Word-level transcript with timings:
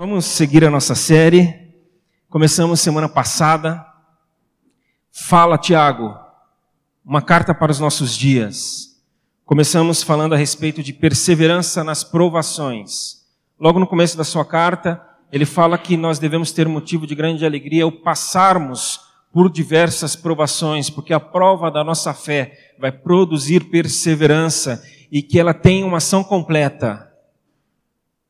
Vamos 0.00 0.26
seguir 0.26 0.64
a 0.64 0.70
nossa 0.70 0.94
série. 0.94 1.74
Começamos 2.30 2.78
semana 2.78 3.08
passada. 3.08 3.84
Fala, 5.10 5.58
Tiago, 5.58 6.16
uma 7.04 7.20
carta 7.20 7.52
para 7.52 7.72
os 7.72 7.80
nossos 7.80 8.16
dias. 8.16 8.96
Começamos 9.44 10.00
falando 10.00 10.34
a 10.34 10.38
respeito 10.38 10.84
de 10.84 10.92
perseverança 10.92 11.82
nas 11.82 12.04
provações. 12.04 13.26
Logo 13.58 13.80
no 13.80 13.88
começo 13.88 14.16
da 14.16 14.22
sua 14.22 14.44
carta, 14.44 15.04
ele 15.32 15.44
fala 15.44 15.76
que 15.76 15.96
nós 15.96 16.20
devemos 16.20 16.52
ter 16.52 16.68
motivo 16.68 17.04
de 17.04 17.16
grande 17.16 17.44
alegria 17.44 17.82
ao 17.82 17.90
passarmos 17.90 19.00
por 19.32 19.50
diversas 19.50 20.14
provações, 20.14 20.88
porque 20.88 21.12
a 21.12 21.18
prova 21.18 21.72
da 21.72 21.82
nossa 21.82 22.14
fé 22.14 22.56
vai 22.78 22.92
produzir 22.92 23.64
perseverança 23.68 24.80
e 25.10 25.22
que 25.22 25.40
ela 25.40 25.52
tem 25.52 25.82
uma 25.82 25.96
ação 25.96 26.22
completa. 26.22 27.12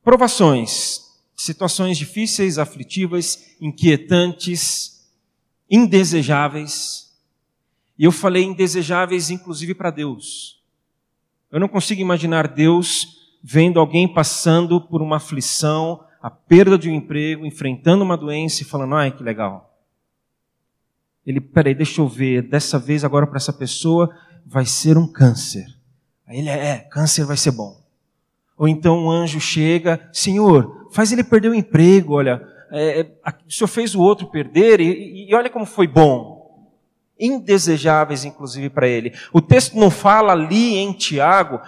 Provações 0.02 1.07
situações 1.38 1.96
difíceis, 1.96 2.58
aflitivas, 2.58 3.54
inquietantes, 3.60 5.08
indesejáveis. 5.70 7.16
E 7.96 8.04
eu 8.04 8.12
falei 8.12 8.42
indesejáveis 8.42 9.30
inclusive 9.30 9.74
para 9.74 9.90
Deus. 9.90 10.60
Eu 11.50 11.60
não 11.60 11.68
consigo 11.68 12.00
imaginar 12.00 12.48
Deus 12.48 13.16
vendo 13.42 13.78
alguém 13.78 14.12
passando 14.12 14.80
por 14.80 15.00
uma 15.00 15.16
aflição, 15.16 16.04
a 16.20 16.28
perda 16.28 16.76
de 16.76 16.90
um 16.90 16.94
emprego, 16.94 17.46
enfrentando 17.46 18.04
uma 18.04 18.16
doença 18.16 18.62
e 18.62 18.66
falando: 18.66 18.96
ai, 18.96 19.12
que 19.12 19.22
legal. 19.22 19.78
Ele, 21.24 21.40
peraí, 21.40 21.74
deixa 21.74 22.00
eu 22.00 22.08
ver, 22.08 22.42
dessa 22.42 22.78
vez 22.78 23.04
agora 23.04 23.26
para 23.26 23.36
essa 23.36 23.52
pessoa 23.52 24.14
vai 24.44 24.66
ser 24.66 24.98
um 24.98 25.06
câncer. 25.06 25.66
Aí 26.26 26.38
ele, 26.38 26.48
é, 26.48 26.78
câncer 26.78 27.24
vai 27.24 27.36
ser 27.36 27.52
bom. 27.52 27.87
Ou 28.58 28.66
então 28.66 28.98
um 28.98 29.10
anjo 29.10 29.40
chega, 29.40 30.08
Senhor, 30.12 30.88
faz 30.90 31.12
ele 31.12 31.22
perder 31.22 31.48
o 31.48 31.54
emprego, 31.54 32.14
olha, 32.14 32.42
é, 32.72 33.00
é 33.00 33.06
o 33.46 33.52
Senhor 33.52 33.68
fez 33.68 33.94
o 33.94 34.00
outro 34.00 34.26
perder 34.26 34.80
e, 34.80 35.30
e 35.30 35.34
olha 35.34 35.48
como 35.48 35.64
foi 35.64 35.86
bom. 35.86 36.36
Indesejáveis, 37.18 38.24
inclusive, 38.24 38.68
para 38.68 38.88
ele. 38.88 39.12
O 39.32 39.40
texto 39.40 39.78
não 39.78 39.90
fala 39.90 40.32
ali 40.32 40.76
em 40.76 40.92
Tiago, 40.92 41.60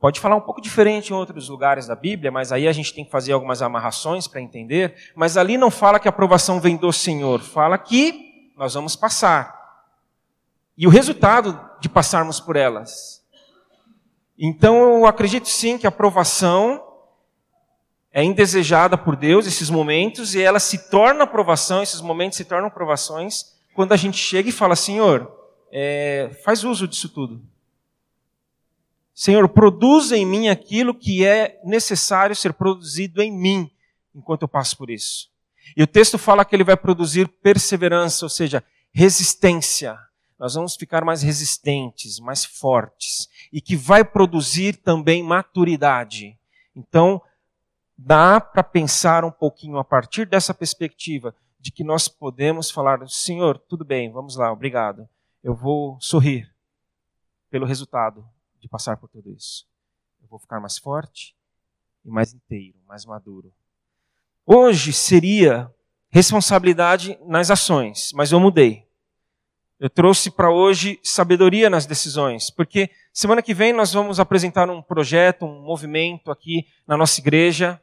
pode 0.00 0.20
falar 0.20 0.36
um 0.36 0.40
pouco 0.40 0.60
diferente 0.60 1.10
em 1.10 1.16
outros 1.16 1.48
lugares 1.48 1.86
da 1.86 1.96
Bíblia, 1.96 2.30
mas 2.30 2.52
aí 2.52 2.68
a 2.68 2.72
gente 2.72 2.94
tem 2.94 3.04
que 3.04 3.10
fazer 3.10 3.32
algumas 3.32 3.60
amarrações 3.60 4.28
para 4.28 4.40
entender. 4.40 4.94
Mas 5.16 5.36
ali 5.36 5.58
não 5.58 5.70
fala 5.70 5.98
que 5.98 6.08
a 6.08 6.10
aprovação 6.10 6.60
vem 6.60 6.76
do 6.76 6.92
Senhor, 6.92 7.40
fala 7.40 7.76
que 7.76 8.50
nós 8.56 8.74
vamos 8.74 8.94
passar. 8.94 9.56
E 10.76 10.86
o 10.86 10.90
resultado 10.90 11.58
de 11.80 11.88
passarmos 11.88 12.38
por 12.38 12.54
elas 12.54 13.17
então 14.38 14.98
eu 14.98 15.06
acredito 15.06 15.48
sim 15.48 15.76
que 15.76 15.86
a 15.86 15.88
aprovação 15.88 16.84
é 18.12 18.22
indesejada 18.22 18.96
por 18.96 19.16
Deus, 19.16 19.46
esses 19.46 19.68
momentos, 19.68 20.34
e 20.34 20.40
ela 20.40 20.60
se 20.60 20.88
torna 20.90 21.24
aprovação, 21.24 21.82
esses 21.82 22.00
momentos 22.00 22.36
se 22.36 22.44
tornam 22.44 22.68
aprovações, 22.68 23.56
quando 23.74 23.92
a 23.92 23.96
gente 23.96 24.16
chega 24.16 24.48
e 24.48 24.52
fala, 24.52 24.76
Senhor, 24.76 25.30
é, 25.70 26.30
faz 26.44 26.64
uso 26.64 26.86
disso 26.86 27.08
tudo. 27.08 27.42
Senhor, 29.12 29.48
produza 29.48 30.16
em 30.16 30.24
mim 30.24 30.48
aquilo 30.48 30.94
que 30.94 31.24
é 31.24 31.60
necessário 31.64 32.34
ser 32.34 32.52
produzido 32.52 33.20
em 33.20 33.32
mim, 33.32 33.70
enquanto 34.14 34.42
eu 34.42 34.48
passo 34.48 34.76
por 34.76 34.88
isso. 34.88 35.28
E 35.76 35.82
o 35.82 35.86
texto 35.86 36.16
fala 36.16 36.44
que 36.44 36.54
ele 36.54 36.64
vai 36.64 36.76
produzir 36.76 37.28
perseverança, 37.28 38.24
ou 38.24 38.30
seja, 38.30 38.62
resistência 38.92 39.98
nós 40.38 40.54
vamos 40.54 40.76
ficar 40.76 41.04
mais 41.04 41.22
resistentes, 41.22 42.20
mais 42.20 42.44
fortes 42.44 43.28
e 43.52 43.60
que 43.60 43.76
vai 43.76 44.04
produzir 44.04 44.76
também 44.76 45.22
maturidade. 45.22 46.38
Então, 46.74 47.20
dá 47.96 48.40
para 48.40 48.62
pensar 48.62 49.24
um 49.24 49.30
pouquinho 49.30 49.78
a 49.78 49.84
partir 49.84 50.26
dessa 50.26 50.54
perspectiva 50.54 51.34
de 51.58 51.72
que 51.72 51.82
nós 51.82 52.06
podemos 52.06 52.70
falar: 52.70 53.06
Senhor, 53.08 53.58
tudo 53.58 53.84
bem, 53.84 54.10
vamos 54.12 54.36
lá, 54.36 54.52
obrigado. 54.52 55.08
Eu 55.42 55.54
vou 55.54 55.98
sorrir 56.00 56.48
pelo 57.50 57.66
resultado 57.66 58.24
de 58.60 58.68
passar 58.68 58.96
por 58.96 59.08
tudo 59.08 59.30
isso. 59.30 59.66
Eu 60.22 60.28
vou 60.28 60.38
ficar 60.38 60.60
mais 60.60 60.78
forte 60.78 61.36
e 62.04 62.10
mais 62.10 62.32
inteiro, 62.32 62.78
mais 62.86 63.04
maduro. 63.04 63.52
Hoje 64.46 64.92
seria 64.92 65.72
responsabilidade 66.10 67.18
nas 67.26 67.50
ações, 67.50 68.12
mas 68.14 68.32
eu 68.32 68.40
mudei. 68.40 68.87
Eu 69.80 69.88
trouxe 69.88 70.28
para 70.28 70.50
hoje 70.50 70.98
sabedoria 71.04 71.70
nas 71.70 71.86
decisões, 71.86 72.50
porque 72.50 72.90
semana 73.12 73.40
que 73.40 73.54
vem 73.54 73.72
nós 73.72 73.92
vamos 73.92 74.18
apresentar 74.18 74.68
um 74.68 74.82
projeto, 74.82 75.46
um 75.46 75.62
movimento 75.62 76.32
aqui 76.32 76.66
na 76.84 76.96
nossa 76.96 77.20
igreja, 77.20 77.80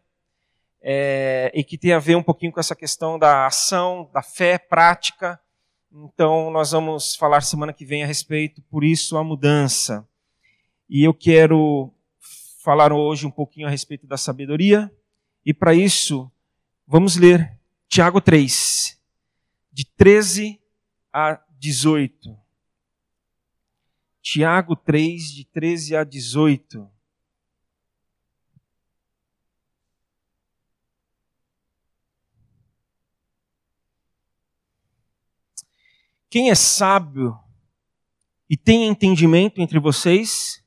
é, 0.82 1.50
e 1.56 1.64
que 1.64 1.78
tem 1.78 1.94
a 1.94 2.00
ver 2.00 2.18
um 2.18 2.22
pouquinho 2.22 2.52
com 2.52 2.60
essa 2.60 2.76
questão 2.76 3.18
da 3.18 3.48
ação, 3.48 4.10
da 4.14 4.22
fé 4.22 4.58
prática. 4.58 5.40
Então 5.90 6.52
nós 6.52 6.72
vamos 6.72 7.16
falar 7.16 7.40
semana 7.40 7.72
que 7.72 7.86
vem 7.86 8.04
a 8.04 8.08
respeito, 8.08 8.62
por 8.64 8.84
isso 8.84 9.16
a 9.16 9.24
mudança. 9.24 10.06
E 10.90 11.02
eu 11.02 11.14
quero 11.14 11.94
falar 12.62 12.92
hoje 12.92 13.26
um 13.26 13.32
pouquinho 13.32 13.68
a 13.68 13.72
respeito 13.72 14.06
da 14.06 14.18
sabedoria, 14.18 14.92
e 15.46 15.54
para 15.54 15.74
isso 15.74 16.30
vamos 16.86 17.16
ler 17.16 17.58
Tiago 17.88 18.20
3, 18.20 19.00
de 19.72 19.86
13 19.96 20.60
a 21.14 21.40
18. 21.60 22.38
Tiago 24.22 24.76
3, 24.76 25.34
de 25.34 25.46
13 25.46 25.96
a 25.96 26.04
18. 26.04 26.90
Quem 36.30 36.50
é 36.50 36.56
sábio 36.56 37.40
e 38.50 38.58
tem 38.58 38.88
entendimento 38.88 39.62
entre 39.62 39.80
vocês, 39.80 40.64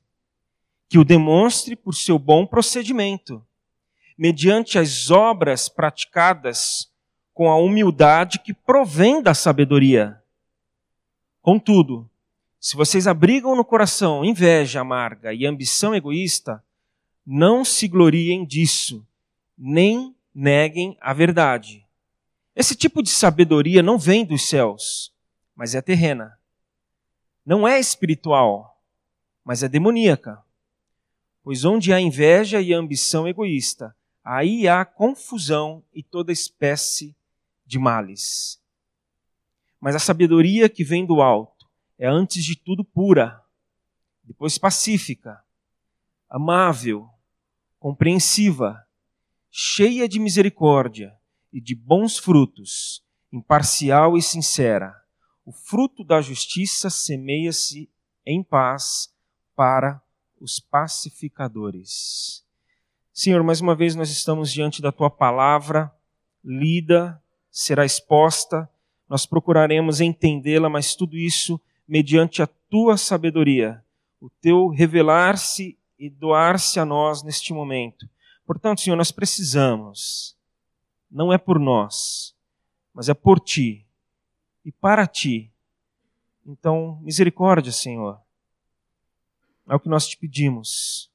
que 0.89 0.97
o 0.97 1.05
demonstre 1.05 1.75
por 1.75 1.93
seu 1.93 2.17
bom 2.17 2.45
procedimento, 2.47 3.45
mediante 4.17 4.79
as 4.79 5.11
obras 5.11 5.69
praticadas 5.69 6.91
com 7.33 7.49
a 7.49 7.57
humildade 7.57 8.39
que 8.39 8.53
provém 8.53 9.21
da 9.21 9.33
sabedoria 9.33 10.18
Contudo, 11.41 12.09
se 12.59 12.75
vocês 12.75 13.07
abrigam 13.07 13.55
no 13.55 13.63
coração 13.63 14.25
inveja 14.25 14.81
amarga 14.81 15.33
e 15.33 15.45
ambição 15.45 15.95
egoísta, 15.95 16.63
não 17.25 17.63
se 17.63 17.87
gloriem 17.87 18.45
disso, 18.45 19.05
nem 19.57 20.15
neguem 20.33 20.97
a 20.99 21.13
verdade. 21.13 21.85
Esse 22.55 22.75
tipo 22.75 23.01
de 23.01 23.09
sabedoria 23.09 23.81
não 23.81 23.97
vem 23.97 24.25
dos 24.25 24.49
céus, 24.49 25.13
mas 25.55 25.75
é 25.75 25.81
terrena. 25.81 26.37
Não 27.45 27.67
é 27.67 27.79
espiritual, 27.79 28.77
mas 29.43 29.63
é 29.63 29.69
demoníaca. 29.69 30.43
Pois 31.41 31.63
onde 31.63 31.93
há 31.93 32.01
inveja 32.01 32.61
e 32.61 32.73
ambição 32.73 33.27
egoísta, 33.27 33.95
aí 34.23 34.67
há 34.67 34.83
confusão 34.83 35.81
e 35.93 36.03
toda 36.03 36.33
espécie 36.33 37.15
de 37.65 37.79
males. 37.79 38.58
Mas 39.79 39.95
a 39.95 39.99
sabedoria 39.99 40.67
que 40.67 40.83
vem 40.83 41.05
do 41.05 41.21
alto 41.21 41.59
é, 41.97 42.07
antes 42.07 42.43
de 42.45 42.55
tudo, 42.55 42.83
pura, 42.83 43.43
depois 44.23 44.57
pacífica, 44.57 45.43
amável, 46.29 47.09
compreensiva, 47.77 48.85
cheia 49.51 50.07
de 50.07 50.19
misericórdia 50.19 51.13
e 51.51 51.59
de 51.59 51.75
bons 51.75 52.17
frutos, 52.17 53.03
imparcial 53.31 54.17
e 54.17 54.21
sincera. 54.21 54.95
O 55.45 55.51
fruto 55.51 56.03
da 56.03 56.21
justiça 56.21 56.89
semeia-se 56.89 57.89
em 58.25 58.43
paz 58.43 59.13
para 59.55 60.01
os 60.39 60.59
pacificadores. 60.59 62.45
Senhor, 63.11 63.43
mais 63.43 63.59
uma 63.59 63.75
vez 63.75 63.95
nós 63.95 64.09
estamos 64.09 64.53
diante 64.53 64.81
da 64.81 64.91
tua 64.91 65.09
palavra, 65.09 65.93
lida, 66.43 67.21
será 67.51 67.83
exposta 67.83 68.69
nós 69.09 69.25
procuraremos 69.25 69.99
entendê-la, 69.99 70.69
mas 70.69 70.95
tudo 70.95 71.17
isso 71.17 71.59
mediante 71.87 72.43
a 72.43 72.47
tua 72.47 72.95
sabedoria, 72.95 73.83
o 74.21 74.29
teu 74.29 74.67
revelar-se 74.67 75.77
e 75.97 76.09
doar-se 76.09 76.79
a 76.79 76.85
nós 76.85 77.23
neste 77.23 77.51
momento. 77.51 78.07
Portanto, 78.45 78.81
Senhor, 78.81 78.95
nós 78.95 79.11
precisamos, 79.11 80.37
não 81.09 81.33
é 81.33 81.37
por 81.37 81.59
nós, 81.59 82.35
mas 82.93 83.09
é 83.09 83.13
por 83.13 83.39
ti 83.39 83.85
e 84.63 84.71
para 84.71 85.07
ti. 85.07 85.51
Então, 86.45 86.99
misericórdia, 87.01 87.71
Senhor. 87.71 88.21
É 89.67 89.75
o 89.75 89.79
que 89.79 89.89
nós 89.89 90.07
te 90.07 90.17
pedimos. 90.17 91.11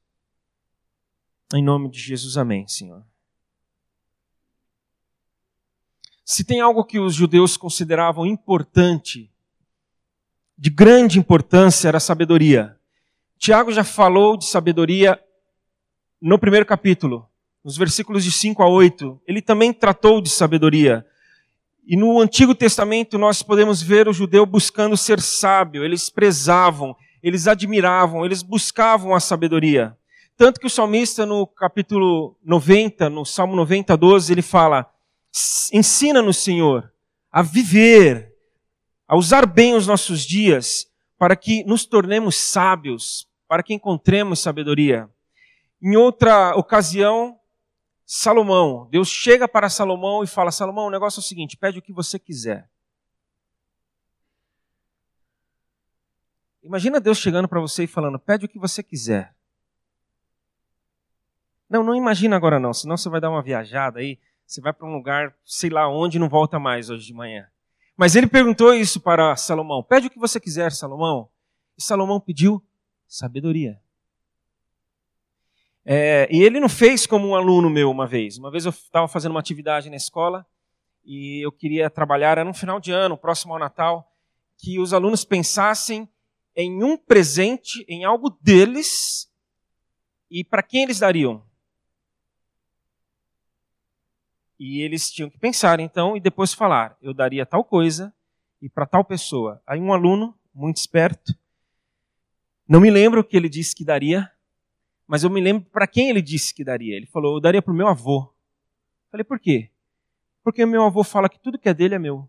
Em 1.52 1.62
nome 1.62 1.88
de 1.88 2.00
Jesus, 2.00 2.36
amém, 2.36 2.66
Senhor. 2.66 3.04
Se 6.24 6.42
tem 6.42 6.60
algo 6.60 6.84
que 6.84 6.98
os 6.98 7.14
judeus 7.14 7.54
consideravam 7.56 8.24
importante, 8.24 9.30
de 10.56 10.70
grande 10.70 11.18
importância, 11.18 11.88
era 11.88 11.98
a 11.98 12.00
sabedoria. 12.00 12.78
Tiago 13.38 13.70
já 13.70 13.84
falou 13.84 14.36
de 14.36 14.46
sabedoria 14.46 15.20
no 16.22 16.38
primeiro 16.38 16.64
capítulo, 16.64 17.28
nos 17.62 17.76
versículos 17.76 18.24
de 18.24 18.32
5 18.32 18.62
a 18.62 18.68
8, 18.68 19.20
ele 19.26 19.42
também 19.42 19.70
tratou 19.70 20.22
de 20.22 20.30
sabedoria. 20.30 21.04
E 21.86 21.94
no 21.94 22.18
Antigo 22.18 22.54
Testamento 22.54 23.18
nós 23.18 23.42
podemos 23.42 23.82
ver 23.82 24.08
o 24.08 24.12
judeu 24.12 24.46
buscando 24.46 24.96
ser 24.96 25.20
sábio, 25.20 25.84
eles 25.84 26.08
prezavam, 26.08 26.96
eles 27.22 27.46
admiravam, 27.46 28.24
eles 28.24 28.42
buscavam 28.42 29.14
a 29.14 29.20
sabedoria. 29.20 29.94
Tanto 30.38 30.58
que 30.58 30.66
o 30.66 30.70
salmista 30.70 31.26
no 31.26 31.46
capítulo 31.46 32.34
90, 32.42 33.10
no 33.10 33.26
Salmo 33.26 33.54
90, 33.54 33.94
12, 33.94 34.32
ele 34.32 34.42
fala: 34.42 34.93
Ensina-nos, 35.72 36.36
Senhor, 36.36 36.92
a 37.30 37.42
viver, 37.42 38.36
a 39.08 39.16
usar 39.16 39.46
bem 39.46 39.74
os 39.74 39.86
nossos 39.86 40.22
dias, 40.22 40.88
para 41.18 41.34
que 41.34 41.64
nos 41.64 41.84
tornemos 41.84 42.36
sábios, 42.36 43.28
para 43.48 43.62
que 43.62 43.74
encontremos 43.74 44.38
sabedoria. 44.38 45.10
Em 45.82 45.96
outra 45.96 46.54
ocasião, 46.56 47.38
Salomão, 48.06 48.86
Deus 48.90 49.08
chega 49.08 49.48
para 49.48 49.68
Salomão 49.68 50.22
e 50.22 50.26
fala: 50.26 50.52
Salomão, 50.52 50.86
o 50.86 50.90
negócio 50.90 51.18
é 51.18 51.22
o 51.22 51.24
seguinte, 51.24 51.56
pede 51.56 51.78
o 51.78 51.82
que 51.82 51.92
você 51.92 52.18
quiser. 52.18 52.70
Imagina 56.62 57.00
Deus 57.00 57.18
chegando 57.18 57.48
para 57.48 57.60
você 57.60 57.84
e 57.84 57.88
falando: 57.88 58.18
pede 58.18 58.46
o 58.46 58.48
que 58.48 58.58
você 58.58 58.82
quiser. 58.82 59.34
Não, 61.68 61.82
não 61.82 61.94
imagina 61.94 62.36
agora 62.36 62.60
não, 62.60 62.72
senão 62.72 62.96
você 62.96 63.08
vai 63.08 63.20
dar 63.20 63.30
uma 63.30 63.42
viajada 63.42 63.98
aí, 63.98 64.18
você 64.46 64.60
vai 64.60 64.72
para 64.72 64.86
um 64.86 64.92
lugar, 64.92 65.34
sei 65.44 65.70
lá 65.70 65.88
onde, 65.88 66.16
e 66.16 66.20
não 66.20 66.28
volta 66.28 66.58
mais 66.58 66.90
hoje 66.90 67.06
de 67.06 67.14
manhã. 67.14 67.46
Mas 67.96 68.16
ele 68.16 68.26
perguntou 68.26 68.74
isso 68.74 69.00
para 69.00 69.36
Salomão: 69.36 69.82
pede 69.82 70.06
o 70.06 70.10
que 70.10 70.18
você 70.18 70.40
quiser, 70.40 70.72
Salomão. 70.72 71.28
E 71.76 71.82
Salomão 71.82 72.20
pediu 72.20 72.62
sabedoria. 73.06 73.80
É, 75.84 76.26
e 76.30 76.42
ele 76.42 76.58
não 76.58 76.68
fez 76.68 77.06
como 77.06 77.28
um 77.28 77.34
aluno 77.34 77.68
meu 77.68 77.90
uma 77.90 78.06
vez. 78.06 78.38
Uma 78.38 78.50
vez 78.50 78.64
eu 78.64 78.70
estava 78.70 79.06
fazendo 79.06 79.32
uma 79.32 79.40
atividade 79.40 79.90
na 79.90 79.96
escola 79.96 80.46
e 81.04 81.44
eu 81.44 81.52
queria 81.52 81.90
trabalhar, 81.90 82.38
era 82.38 82.44
no 82.44 82.54
final 82.54 82.80
de 82.80 82.90
ano, 82.90 83.18
próximo 83.18 83.52
ao 83.52 83.58
Natal, 83.58 84.10
que 84.56 84.80
os 84.80 84.94
alunos 84.94 85.24
pensassem 85.24 86.08
em 86.56 86.82
um 86.82 86.96
presente, 86.96 87.84
em 87.88 88.04
algo 88.04 88.30
deles, 88.40 89.30
e 90.30 90.42
para 90.42 90.62
quem 90.62 90.84
eles 90.84 91.00
dariam. 91.00 91.44
E 94.58 94.80
eles 94.80 95.10
tinham 95.10 95.28
que 95.28 95.38
pensar 95.38 95.80
então 95.80 96.16
e 96.16 96.20
depois 96.20 96.52
falar: 96.54 96.96
eu 97.02 97.12
daria 97.12 97.44
tal 97.44 97.64
coisa 97.64 98.14
e 98.60 98.68
para 98.68 98.86
tal 98.86 99.04
pessoa. 99.04 99.62
Aí 99.66 99.80
um 99.80 99.92
aluno, 99.92 100.34
muito 100.54 100.76
esperto, 100.76 101.34
não 102.68 102.80
me 102.80 102.90
lembro 102.90 103.20
o 103.20 103.24
que 103.24 103.36
ele 103.36 103.48
disse 103.48 103.74
que 103.74 103.84
daria, 103.84 104.30
mas 105.06 105.22
eu 105.22 105.30
me 105.30 105.40
lembro 105.40 105.68
para 105.70 105.86
quem 105.86 106.08
ele 106.08 106.22
disse 106.22 106.54
que 106.54 106.64
daria. 106.64 106.96
Ele 106.96 107.06
falou: 107.06 107.36
Eu 107.36 107.40
daria 107.40 107.60
para 107.60 107.72
o 107.72 107.76
meu 107.76 107.88
avô. 107.88 108.32
Falei: 109.10 109.24
Por 109.24 109.38
quê? 109.38 109.70
Porque 110.42 110.64
meu 110.64 110.84
avô 110.84 111.04
fala 111.04 111.28
que 111.28 111.38
tudo 111.38 111.58
que 111.58 111.68
é 111.68 111.74
dele 111.74 111.94
é 111.94 111.98
meu. 111.98 112.28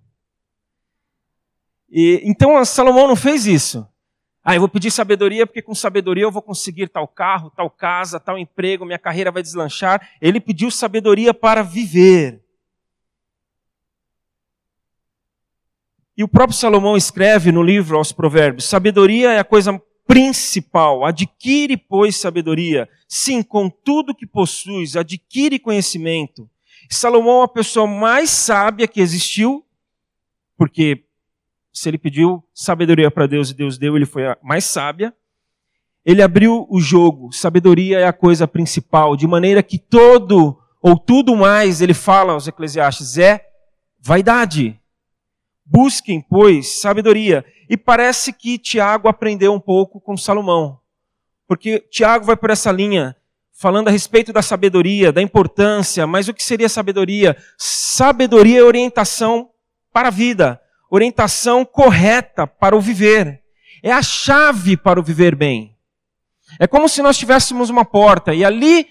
E, 1.90 2.22
então 2.24 2.64
Salomão 2.66 3.08
não 3.08 3.16
fez 3.16 3.46
isso. 3.46 3.88
Ah, 4.48 4.54
eu 4.54 4.60
vou 4.60 4.70
pedir 4.70 4.92
sabedoria 4.92 5.48
porque 5.48 5.60
com 5.60 5.74
sabedoria 5.74 6.24
eu 6.24 6.32
vou 6.32 6.42
conseguir 6.42 6.88
tal 6.88 7.08
carro, 7.08 7.50
tal 7.50 7.68
casa, 7.68 8.20
tal 8.20 8.38
emprego, 8.38 8.86
minha 8.86 9.00
carreira 9.00 9.32
vai 9.32 9.42
deslanchar. 9.42 10.08
Ele 10.22 10.40
pediu 10.40 10.70
sabedoria 10.70 11.34
para 11.34 11.64
viver. 11.64 12.44
E 16.16 16.24
o 16.24 16.28
próprio 16.28 16.56
Salomão 16.56 16.96
escreve 16.96 17.52
no 17.52 17.64
livro 17.64 17.98
aos 17.98 18.12
Provérbios: 18.12 18.66
sabedoria 18.66 19.34
é 19.34 19.40
a 19.40 19.44
coisa 19.44 19.82
principal. 20.06 21.04
Adquire, 21.04 21.76
pois, 21.76 22.16
sabedoria. 22.16 22.88
Sim, 23.08 23.42
com 23.42 23.68
tudo 23.68 24.14
que 24.14 24.28
possuis, 24.28 24.96
adquire 24.96 25.58
conhecimento. 25.58 26.48
Salomão 26.88 27.42
é 27.42 27.46
a 27.46 27.48
pessoa 27.48 27.88
mais 27.88 28.30
sábia 28.30 28.88
que 28.88 29.02
existiu, 29.02 29.66
porque 30.56 31.05
se 31.76 31.90
ele 31.90 31.98
pediu 31.98 32.42
sabedoria 32.54 33.12
para 33.12 33.28
Deus 33.28 33.52
e 33.52 33.54
Deus 33.54 33.78
deu, 33.78 33.98
ele 33.98 34.06
foi 34.06 34.28
a 34.28 34.38
mais 34.42 34.64
sábia. 34.64 35.14
Ele 36.06 36.22
abriu 36.22 36.66
o 36.70 36.80
jogo. 36.80 37.34
Sabedoria 37.34 38.00
é 38.00 38.08
a 38.08 38.14
coisa 38.14 38.48
principal, 38.48 39.18
de 39.18 39.28
maneira 39.28 39.62
que 39.62 39.78
todo 39.78 40.58
ou 40.82 40.98
tudo 40.98 41.36
mais, 41.36 41.82
ele 41.82 41.94
fala 41.94 42.32
aos 42.32 42.48
Eclesiastes, 42.48 43.18
é 43.18 43.46
vaidade. 44.00 44.80
Busquem, 45.66 46.22
pois, 46.22 46.80
sabedoria. 46.80 47.44
E 47.70 47.76
parece 47.76 48.32
que 48.32 48.58
Tiago 48.58 49.10
aprendeu 49.10 49.52
um 49.52 49.60
pouco 49.60 50.00
com 50.00 50.16
Salomão. 50.16 50.80
Porque 51.46 51.80
Tiago 51.92 52.24
vai 52.24 52.38
por 52.38 52.52
essa 52.52 52.72
linha, 52.72 53.18
falando 53.52 53.90
a 53.90 53.92
respeito 53.92 54.32
da 54.32 54.42
sabedoria, 54.42 55.12
da 55.12 55.22
importância, 55.22 56.08
mas 56.08 56.30
o 56.30 56.34
que 56.34 56.44
seria 56.44 56.70
sabedoria? 56.70 57.36
Sabedoria 57.58 58.60
é 58.60 58.64
orientação 58.64 59.50
para 59.92 60.08
a 60.08 60.12
vida, 60.12 60.62
orientação 60.96 61.64
correta 61.66 62.48
para 62.48 62.76
o 62.76 62.82
viver. 62.82 63.42
É 63.84 63.92
a 63.92 64.02
chave 64.02 64.76
para 64.76 65.00
o 65.00 65.04
viver 65.04 65.36
bem. 65.36 65.76
É 66.60 66.68
como 66.68 66.88
se 66.90 67.02
nós 67.02 67.18
tivéssemos 67.18 67.70
uma 67.70 67.86
porta 67.86 68.34
e 68.34 68.44
ali, 68.44 68.88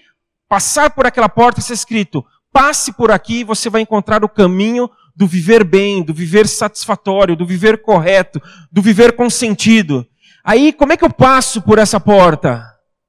passar 0.47 0.91
por 0.91 1.05
aquela 1.05 1.29
porta, 1.29 1.59
está 1.59 1.73
escrito: 1.73 2.25
passe 2.51 2.93
por 2.93 3.11
aqui 3.11 3.39
e 3.39 3.43
você 3.43 3.69
vai 3.69 3.81
encontrar 3.81 4.23
o 4.23 4.29
caminho 4.29 4.89
do 5.15 5.25
viver 5.25 5.63
bem, 5.63 6.03
do 6.03 6.13
viver 6.13 6.47
satisfatório, 6.47 7.35
do 7.35 7.45
viver 7.45 7.81
correto, 7.81 8.41
do 8.71 8.81
viver 8.81 9.15
com 9.15 9.29
sentido. 9.29 10.05
Aí, 10.43 10.73
como 10.73 10.93
é 10.93 10.97
que 10.97 11.03
eu 11.03 11.09
passo 11.09 11.61
por 11.61 11.79
essa 11.79 11.99
porta? 11.99 12.63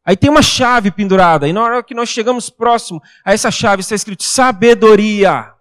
Aí 0.05 0.17
tem 0.17 0.31
uma 0.31 0.43
chave 0.43 0.93
pendurada, 0.93 1.49
e 1.49 1.53
na 1.53 1.63
hora 1.63 1.83
que 1.83 1.95
nós 1.95 2.09
chegamos 2.09 2.49
próximo 2.49 3.03
a 3.25 3.33
essa 3.33 3.51
chave 3.51 3.81
está 3.81 3.95
escrito 3.95 4.23
sabedoria. 4.23 5.53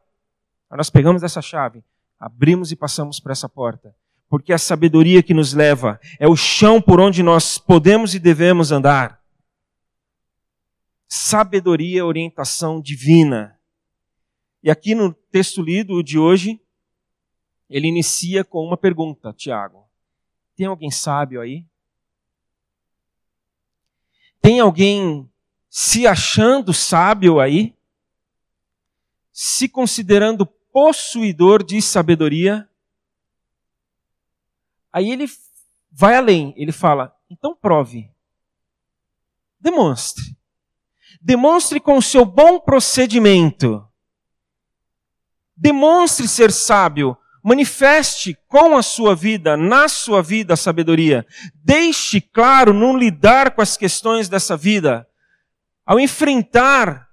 Aí 0.69 0.77
nós 0.77 0.91
pegamos 0.91 1.23
essa 1.23 1.41
chave, 1.41 1.83
abrimos 2.25 2.71
e 2.71 2.75
passamos 2.75 3.19
por 3.19 3.31
essa 3.31 3.47
porta. 3.47 3.95
Porque 4.27 4.51
é 4.51 4.55
a 4.55 4.57
sabedoria 4.57 5.21
que 5.21 5.31
nos 5.31 5.53
leva, 5.53 5.99
é 6.19 6.27
o 6.27 6.35
chão 6.35 6.81
por 6.81 6.99
onde 6.99 7.21
nós 7.21 7.59
podemos 7.59 8.15
e 8.15 8.19
devemos 8.19 8.71
andar. 8.71 9.21
Sabedoria, 11.07 12.03
orientação 12.03 12.81
divina. 12.81 13.59
E 14.63 14.71
aqui 14.71 14.95
no 14.95 15.13
texto 15.13 15.61
lido 15.61 16.01
de 16.01 16.17
hoje, 16.17 16.59
ele 17.69 17.87
inicia 17.87 18.43
com 18.43 18.65
uma 18.65 18.75
pergunta, 18.75 19.31
Tiago. 19.31 19.85
Tem 20.55 20.65
alguém 20.65 20.89
sábio 20.89 21.41
aí? 21.41 21.63
Tem 24.41 24.59
alguém 24.59 25.29
se 25.69 26.07
achando 26.07 26.73
sábio 26.73 27.39
aí? 27.39 27.75
Se 29.31 29.69
considerando 29.69 30.47
possuidor 30.75 31.63
de 31.63 31.81
sabedoria? 31.81 32.69
Aí 34.91 35.09
ele 35.09 35.25
vai 35.89 36.17
além, 36.17 36.53
ele 36.57 36.73
fala: 36.73 37.15
então 37.29 37.55
prove. 37.55 38.11
Demonstre. 39.57 40.35
Demonstre 41.21 41.79
com 41.79 41.97
o 41.97 42.01
seu 42.01 42.25
bom 42.25 42.59
procedimento 42.59 43.89
Demonstre 45.55 46.27
ser 46.27 46.51
sábio. 46.51 47.17
Manifeste 47.41 48.37
com 48.47 48.75
a 48.75 48.81
sua 48.81 49.15
vida, 49.15 49.55
na 49.55 49.87
sua 49.87 50.21
vida, 50.21 50.55
a 50.55 50.57
sabedoria. 50.57 51.25
Deixe 51.53 52.19
claro 52.19 52.73
não 52.73 52.97
lidar 52.97 53.51
com 53.51 53.61
as 53.61 53.77
questões 53.77 54.27
dessa 54.27 54.57
vida. 54.57 55.07
Ao 55.85 55.99
enfrentar 55.99 57.07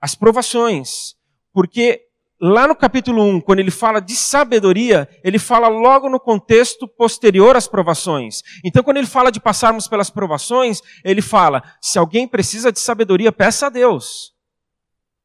as 0.00 0.14
provações. 0.14 1.14
Porque 1.52 2.00
lá 2.42 2.66
no 2.66 2.74
capítulo 2.74 3.22
1, 3.22 3.40
quando 3.42 3.60
ele 3.60 3.70
fala 3.70 4.00
de 4.00 4.16
sabedoria, 4.16 5.08
ele 5.22 5.38
fala 5.38 5.68
logo 5.68 6.10
no 6.10 6.18
contexto 6.18 6.88
posterior 6.88 7.54
às 7.54 7.68
provações. 7.68 8.42
Então, 8.64 8.82
quando 8.82 8.96
ele 8.96 9.06
fala 9.06 9.30
de 9.30 9.38
passarmos 9.38 9.86
pelas 9.86 10.10
provações, 10.10 10.80
ele 11.04 11.22
fala: 11.22 11.62
se 11.80 12.00
alguém 12.00 12.26
precisa 12.26 12.72
de 12.72 12.80
sabedoria, 12.80 13.30
peça 13.30 13.66
a 13.68 13.70
Deus. 13.70 14.32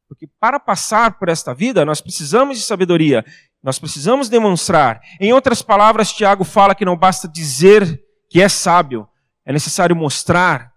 Porque 0.08 0.28
para 0.40 0.60
passar 0.60 1.18
por 1.18 1.28
esta 1.28 1.56
vida, 1.56 1.84
nós 1.84 2.00
precisamos 2.00 2.58
de 2.60 2.64
sabedoria, 2.64 3.26
nós 3.64 3.80
precisamos 3.80 4.30
demonstrar. 4.30 5.02
Em 5.20 5.34
outras 5.34 5.64
palavras, 5.64 6.14
Tiago 6.14 6.44
fala 6.44 6.76
que 6.76 6.86
não 6.86 6.96
basta 6.96 7.28
dizer 7.28 8.00
que 8.30 8.42
é 8.42 8.48
sábio, 8.48 9.08
é 9.44 9.52
necessário 9.52 9.96
mostrar, 9.96 10.72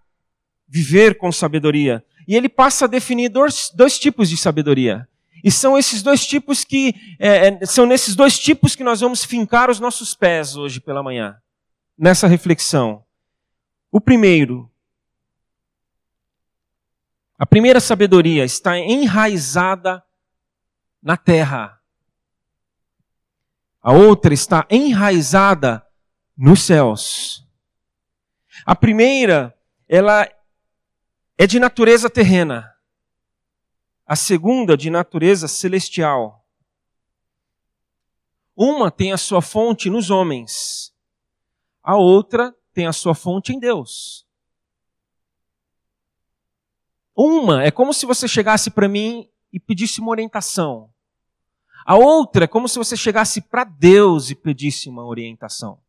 viver 0.67 1.17
com 1.17 1.31
sabedoria. 1.31 2.03
E 2.27 2.35
ele 2.35 2.49
passa 2.49 2.85
a 2.85 2.87
definir 2.87 3.29
dois, 3.29 3.71
dois 3.75 3.99
tipos 3.99 4.27
de 4.29 4.37
sabedoria. 4.37 5.07
E 5.43 5.51
são 5.51 5.77
esses 5.77 6.01
dois 6.01 6.25
tipos 6.25 6.63
que 6.63 6.93
é, 7.19 7.47
é, 7.47 7.65
são 7.65 7.85
nesses 7.85 8.15
dois 8.15 8.37
tipos 8.37 8.75
que 8.75 8.83
nós 8.83 8.99
vamos 8.99 9.23
fincar 9.23 9.69
os 9.69 9.79
nossos 9.79 10.13
pés 10.13 10.55
hoje 10.55 10.79
pela 10.79 11.03
manhã, 11.03 11.37
nessa 11.97 12.27
reflexão. 12.27 13.03
O 13.91 13.99
primeiro 13.99 14.71
a 17.41 17.45
primeira 17.47 17.79
sabedoria 17.79 18.45
está 18.45 18.77
enraizada 18.77 20.03
na 21.01 21.17
terra. 21.17 21.81
A 23.81 23.93
outra 23.93 24.31
está 24.31 24.63
enraizada 24.69 25.83
nos 26.37 26.61
céus. 26.61 27.43
A 28.63 28.75
primeira, 28.75 29.57
ela 29.89 30.29
é 31.35 31.47
de 31.47 31.59
natureza 31.59 32.11
terrena. 32.11 32.70
A 34.11 34.15
segunda 34.17 34.75
de 34.75 34.89
natureza 34.89 35.47
celestial. 35.47 36.45
Uma 38.53 38.91
tem 38.91 39.13
a 39.13 39.17
sua 39.17 39.41
fonte 39.41 39.89
nos 39.89 40.09
homens, 40.09 40.93
a 41.81 41.95
outra 41.95 42.53
tem 42.73 42.87
a 42.87 42.91
sua 42.91 43.15
fonte 43.15 43.53
em 43.53 43.57
Deus. 43.57 44.27
Uma 47.15 47.63
é 47.63 47.71
como 47.71 47.93
se 47.93 48.05
você 48.05 48.27
chegasse 48.27 48.69
para 48.69 48.89
mim 48.89 49.29
e 49.49 49.57
pedisse 49.57 50.01
uma 50.01 50.11
orientação. 50.11 50.91
A 51.85 51.95
outra 51.95 52.43
é 52.43 52.47
como 52.49 52.67
se 52.67 52.77
você 52.77 52.97
chegasse 52.97 53.39
para 53.39 53.63
Deus 53.63 54.29
e 54.29 54.35
pedisse 54.35 54.89
uma 54.89 55.05
orientação. 55.05 55.79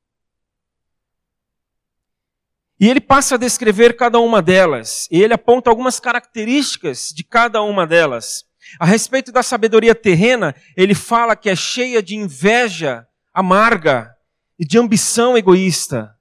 E 2.83 2.89
ele 2.89 3.01
passa 3.01 3.37
a 3.37 3.39
descrever 3.39 3.97
cada 3.97 4.19
uma 4.19 4.43
delas. 4.43 5.07
E 5.09 5.23
ele 5.23 5.33
aponta 5.33 5.71
algumas 5.71 6.01
características 6.01 7.13
de 7.15 7.23
cada 7.23 7.63
uma 7.63 7.87
delas. 7.87 8.45
A 8.77 8.85
respeito 8.85 9.31
da 9.31 9.41
sabedoria 9.41 9.95
terrena, 9.95 10.53
ele 10.77 10.93
fala 10.93 11.37
que 11.37 11.49
é 11.49 11.55
cheia 11.55 12.03
de 12.03 12.17
inveja 12.17 13.07
amarga 13.33 14.13
e 14.59 14.67
de 14.67 14.81
ambição 14.81 15.39
egoísta. 15.39 16.13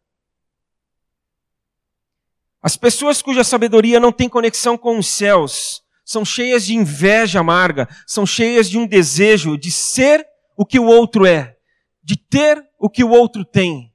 As 2.61 2.77
pessoas 2.77 3.23
cuja 3.23 3.43
sabedoria 3.43 3.99
não 3.99 4.11
tem 4.11 4.29
conexão 4.29 4.77
com 4.77 4.99
os 4.99 5.07
céus 5.07 5.81
são 6.05 6.23
cheias 6.23 6.65
de 6.65 6.75
inveja 6.75 7.39
amarga, 7.39 7.87
são 8.05 8.23
cheias 8.23 8.69
de 8.69 8.77
um 8.77 8.85
desejo 8.85 9.57
de 9.57 9.71
ser 9.71 10.27
o 10.55 10.63
que 10.63 10.77
o 10.77 10.85
outro 10.85 11.25
é, 11.25 11.55
de 12.03 12.17
ter 12.17 12.63
o 12.77 12.87
que 12.87 13.03
o 13.03 13.09
outro 13.09 13.43
tem 13.45 13.90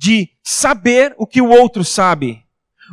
de 0.00 0.30
saber 0.42 1.14
o 1.18 1.26
que 1.26 1.42
o 1.42 1.50
outro 1.50 1.84
sabe. 1.84 2.42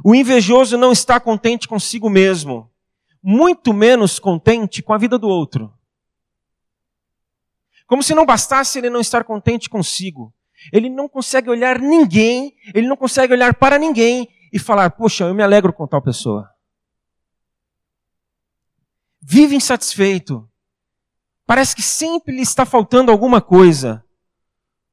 O 0.04 0.14
invejoso 0.14 0.78
não 0.78 0.92
está 0.92 1.22
contente 1.22 1.66
consigo 1.66 2.10
mesmo, 2.10 2.70
muito 3.24 3.74
menos 3.74 4.20
contente 4.20 4.84
com 4.84 4.92
a 4.92 4.98
vida 4.98 5.18
do 5.18 5.26
outro. 5.26 5.74
Como 7.88 8.04
se 8.04 8.14
não 8.14 8.26
bastasse 8.26 8.78
ele 8.78 8.90
não 8.90 9.00
estar 9.00 9.24
contente 9.24 9.70
consigo. 9.70 10.34
Ele 10.74 10.90
não 10.90 11.08
consegue 11.08 11.50
olhar 11.50 11.80
ninguém, 11.80 12.54
ele 12.74 12.90
não 12.90 12.98
consegue 12.98 13.32
olhar 13.32 13.54
para 13.54 13.80
ninguém 13.80 14.28
e 14.52 14.60
falar: 14.60 14.90
Poxa, 14.90 15.24
eu 15.24 15.34
me 15.34 15.42
alegro 15.42 15.72
com 15.72 15.88
tal 15.88 16.02
pessoa. 16.02 16.50
Vive 19.22 19.56
insatisfeito. 19.56 20.46
Parece 21.46 21.74
que 21.74 21.82
sempre 21.82 22.36
lhe 22.36 22.42
está 22.42 22.66
faltando 22.66 23.12
alguma 23.12 23.40
coisa. 23.40 24.04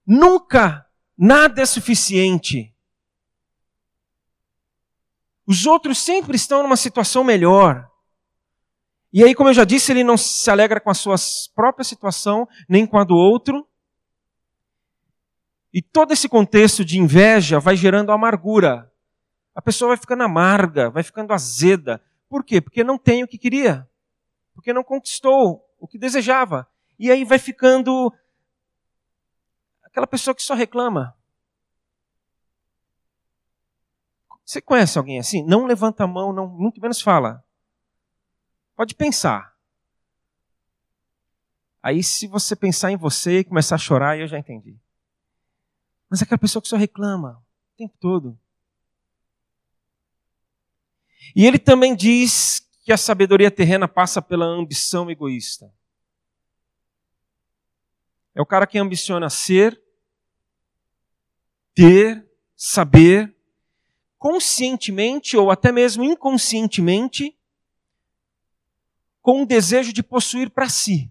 Nunca 0.07 0.84
Nada 1.17 1.63
é 1.63 1.67
suficiente. 1.67 2.75
Os 5.47 5.67
outros 5.67 5.99
sempre 5.99 6.37
estão 6.37 6.63
numa 6.63 6.77
situação 6.77 7.23
melhor. 7.23 7.91
E 9.13 9.23
aí, 9.23 9.35
como 9.35 9.49
eu 9.49 9.55
já 9.55 9.65
disse, 9.65 9.93
ele 9.93 10.03
não 10.03 10.17
se 10.17 10.51
alegra 10.51 10.81
com 10.81 10.91
a 10.91 10.95
sua 10.95 11.15
própria 11.55 11.85
situação, 11.85 12.49
nem 12.69 12.87
com 12.87 12.99
a 12.99 13.05
do 13.05 13.15
outro. 13.15 13.67
E 15.73 15.81
todo 15.83 16.13
esse 16.13 16.29
contexto 16.29 16.85
de 16.85 16.99
inveja 16.99 17.61
vai 17.61 17.77
gerando 17.77 18.11
amargura. 18.11 18.91
A 19.55 19.63
pessoa 19.63 19.91
vai 19.91 19.97
ficando 19.97 20.25
amarga, 20.25 20.91
vai 20.91 21.03
ficando 21.03 21.33
azeda. 21.33 22.03
Por 22.29 22.43
quê? 22.43 22.61
Porque 22.61 22.83
não 22.83 22.99
tem 22.99 23.23
o 23.23 23.29
que 23.29 23.39
queria. 23.39 23.89
Porque 24.53 24.73
não 24.73 24.83
conquistou 24.83 25.65
o 25.79 25.87
que 25.87 25.99
desejava. 25.99 26.67
E 26.99 27.11
aí 27.11 27.25
vai 27.25 27.39
ficando 27.39 28.13
Aquela 29.95 30.09
pessoa 30.09 30.35
que 30.35 30.43
só 30.43 30.55
reclama. 30.55 31.17
Você 34.45 34.61
conhece 34.61 34.99
alguém 34.99 35.21
assim? 35.21 35.45
Não 35.45 35.67
levanta 35.67 36.03
a 36.03 36.07
mão, 36.09 36.33
não, 36.33 36.49
muito 36.49 36.81
menos 36.81 37.01
fala. 37.01 37.45
Pode 38.75 38.97
pensar. 38.97 39.57
Aí, 41.81 42.03
se 42.03 42.27
você 42.27 42.57
pensar 42.57 42.91
em 42.91 42.97
você 42.97 43.39
e 43.39 43.45
começar 43.45 43.77
a 43.77 43.79
chorar, 43.79 44.19
eu 44.19 44.27
já 44.27 44.37
entendi. 44.37 44.77
Mas 46.11 46.21
é 46.21 46.25
aquela 46.25 46.39
pessoa 46.39 46.61
que 46.61 46.67
só 46.67 46.77
reclama 46.77 47.41
o 47.75 47.77
tempo 47.77 47.97
todo. 48.01 48.37
E 51.37 51.47
ele 51.47 51.61
também 51.61 51.95
diz 51.95 52.69
que 52.83 52.93
a 52.93 52.97
sabedoria 52.97 53.49
terrena 53.49 53.87
passa 53.87 54.21
pela 54.21 54.45
ambição 54.45 55.09
egoísta. 55.09 55.73
É 58.35 58.43
o 58.43 58.47
cara 58.47 58.67
que 58.67 58.77
ambiciona 58.77 59.31
ser, 59.31 59.84
ter, 61.75 62.27
saber, 62.57 63.35
conscientemente 64.19 65.37
ou 65.37 65.51
até 65.51 65.71
mesmo 65.71 66.05
inconscientemente, 66.05 67.37
com 69.21 69.43
o 69.43 69.47
desejo 69.47 69.93
de 69.93 70.03
possuir 70.03 70.51
para 70.51 70.69
si. 70.69 71.11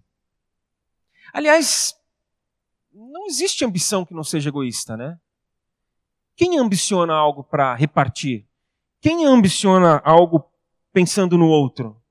Aliás, 1.34 1.96
não 2.92 3.26
existe 3.26 3.66
ambição 3.66 4.06
que 4.06 4.14
não 4.14 4.24
seja 4.24 4.50
egoísta, 4.50 4.96
né? 4.96 5.20
Quem 6.36 6.58
ambiciona 6.58 7.14
algo 7.14 7.44
para 7.44 7.76
repartir? 7.76 8.48
Quem 9.02 9.26
ambiciona 9.26 10.02
algo 10.04 10.50
pensando 10.92 11.38
no 11.38 11.48
outro? 11.48 12.02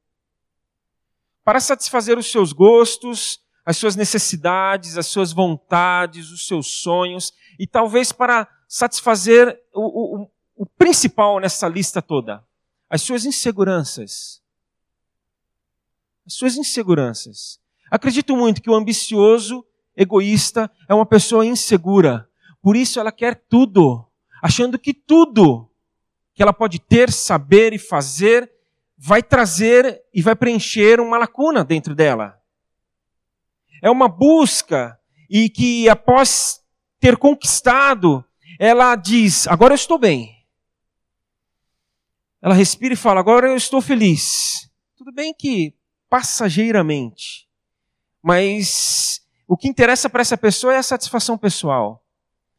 Para 1.45 1.59
satisfazer 1.59 2.19
os 2.19 2.31
seus 2.31 2.53
gostos, 2.53 3.42
as 3.65 3.77
suas 3.77 3.95
necessidades, 3.97 4.99
as 4.99 5.07
suas 5.07 5.33
vontades, 5.33 6.31
os 6.31 6.47
seus 6.47 6.67
sonhos, 6.67 7.33
e 7.59 7.67
talvez 7.67 8.13
para 8.13 8.49
satisfazer 8.69 9.61
o, 9.73 10.23
o, 10.23 10.31
o 10.57 10.67
principal 10.67 11.39
nessa 11.39 11.69
lista 11.69 12.03
toda: 12.03 12.45
as 12.89 13.03
suas 13.03 13.25
inseguranças. 13.25 14.43
As 16.27 16.35
suas 16.35 16.57
inseguranças. 16.57 17.61
Acredito 17.91 18.37
muito 18.37 18.63
que 18.63 18.71
o 18.71 18.75
ambicioso, 18.75 19.65
egoísta, 19.97 20.71
é 20.89 20.95
uma 20.95 21.05
pessoa 21.05 21.45
insegura. 21.45 22.29
Por 22.63 22.77
isso 22.77 22.99
ela 23.01 23.11
quer 23.13 23.35
tudo, 23.49 24.07
achando 24.41 24.79
que 24.79 24.95
tudo 24.95 25.69
que 26.35 26.43
ela 26.43 26.53
pode 26.53 26.79
ter, 26.79 27.13
saber 27.13 27.73
e 27.73 27.79
fazer 27.79 28.51
vai 28.97 29.23
trazer 29.23 30.03
e 30.15 30.23
vai 30.23 30.35
preencher 30.35 31.01
uma 31.01 31.19
lacuna 31.19 31.65
dentro 31.65 31.95
dela. 31.95 32.41
É 33.83 33.91
uma 33.91 34.09
busca 34.09 34.99
e 35.29 35.51
que 35.51 35.89
após 35.89 36.63
ter 37.01 37.17
conquistado, 37.19 38.25
ela 38.59 38.95
diz: 38.95 39.49
Agora 39.49 39.73
eu 39.73 39.77
estou 39.77 39.99
bem. 39.99 40.47
Ela 42.41 42.55
respira 42.55 42.95
e 42.95 42.97
fala: 42.97 43.19
Agora 43.19 43.49
eu 43.49 43.57
estou 43.57 43.83
feliz. 43.83 44.71
Tudo 44.97 45.13
bem 45.13 45.35
que 45.35 45.75
passageiramente, 46.09 47.49
mas 48.23 49.21
o 49.49 49.57
que 49.57 49.67
interessa 49.67 50.09
para 50.09 50.21
essa 50.21 50.37
pessoa 50.37 50.75
é 50.75 50.79
a 50.79 50.83
satisfação 50.83 51.37
pessoal. 51.37 52.05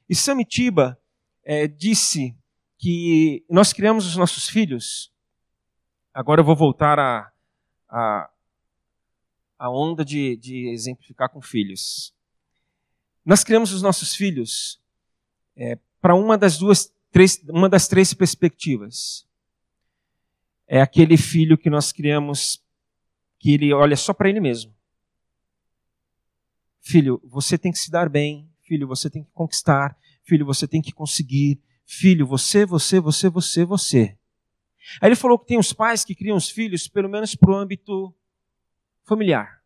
E 0.10 0.16
Samitiba 0.16 1.00
é, 1.46 1.68
disse 1.68 2.36
que 2.78 3.46
nós 3.50 3.72
criamos 3.72 4.06
os 4.06 4.18
nossos 4.18 4.50
filhos. 4.50 5.12
Agora 6.14 6.42
eu 6.42 6.46
vou 6.46 6.56
voltar 6.56 7.00
a, 7.00 7.32
a, 7.90 8.30
a 9.64 9.70
onda 9.70 10.04
de, 10.04 10.36
de 10.36 10.68
exemplificar 10.74 11.30
com 11.30 11.42
filhos. 11.42 12.14
Nós 13.24 13.46
criamos 13.46 13.72
os 13.72 13.82
nossos 13.82 14.14
filhos 14.14 14.78
é, 15.56 15.80
para 16.02 16.16
uma 16.16 16.38
das 16.38 16.58
duas, 16.58 16.94
três, 17.10 17.42
uma 17.48 17.70
das 17.70 17.88
três 17.88 18.14
perspectivas. 18.14 19.26
É 20.68 20.82
aquele 20.82 21.16
filho 21.16 21.58
que 21.58 21.70
nós 21.70 21.94
criamos 21.94 22.62
que 23.40 23.54
ele 23.54 23.72
olha 23.72 23.96
só 23.96 24.14
para 24.14 24.28
ele 24.28 24.42
mesmo. 24.42 24.76
Filho, 26.82 27.22
você 27.24 27.58
tem 27.58 27.72
que 27.72 27.80
se 27.80 27.90
dar 27.90 28.10
bem. 28.10 28.52
Filho, 28.64 28.86
você 28.86 29.10
tem 29.10 29.24
que 29.24 29.32
conquistar. 29.32 29.98
Filho, 30.26 30.46
você 30.46 30.68
tem 30.68 30.82
que 30.82 30.92
conseguir. 30.92 31.58
Filho, 31.86 32.28
você, 32.28 32.66
você, 32.66 33.00
você, 33.00 33.30
você, 33.30 33.64
você. 33.64 34.18
Aí 35.00 35.08
ele 35.08 35.16
falou 35.16 35.40
que 35.40 35.48
tem 35.48 35.58
os 35.58 35.72
pais 35.72 36.04
que 36.04 36.14
criam 36.14 36.36
os 36.36 36.50
filhos, 36.50 36.90
pelo 36.90 37.08
menos 37.08 37.34
para 37.34 37.50
o 37.50 37.56
âmbito 37.56 38.14
familiar. 39.04 39.62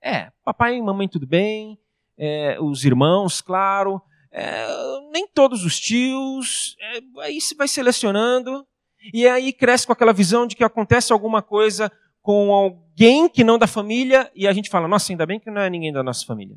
É, 0.00 0.32
papai 0.44 0.76
e 0.76 0.82
mamãe 0.82 1.08
tudo 1.08 1.26
bem, 1.26 1.78
é, 2.18 2.58
os 2.60 2.84
irmãos, 2.84 3.40
claro, 3.40 4.02
é, 4.30 4.66
nem 5.12 5.26
todos 5.28 5.64
os 5.64 5.78
tios, 5.78 6.76
é, 6.80 7.00
aí 7.22 7.40
se 7.40 7.54
vai 7.54 7.68
selecionando, 7.68 8.66
e 9.12 9.26
aí 9.26 9.52
cresce 9.52 9.86
com 9.86 9.92
aquela 9.92 10.12
visão 10.12 10.46
de 10.46 10.56
que 10.56 10.64
acontece 10.64 11.12
alguma 11.12 11.42
coisa 11.42 11.90
com 12.20 12.52
alguém 12.52 13.28
que 13.28 13.42
não 13.42 13.58
da 13.58 13.66
família, 13.66 14.30
e 14.34 14.46
a 14.46 14.52
gente 14.52 14.70
fala, 14.70 14.86
nossa, 14.86 15.12
ainda 15.12 15.26
bem 15.26 15.40
que 15.40 15.50
não 15.50 15.60
é 15.60 15.68
ninguém 15.68 15.92
da 15.92 16.02
nossa 16.02 16.24
família. 16.24 16.56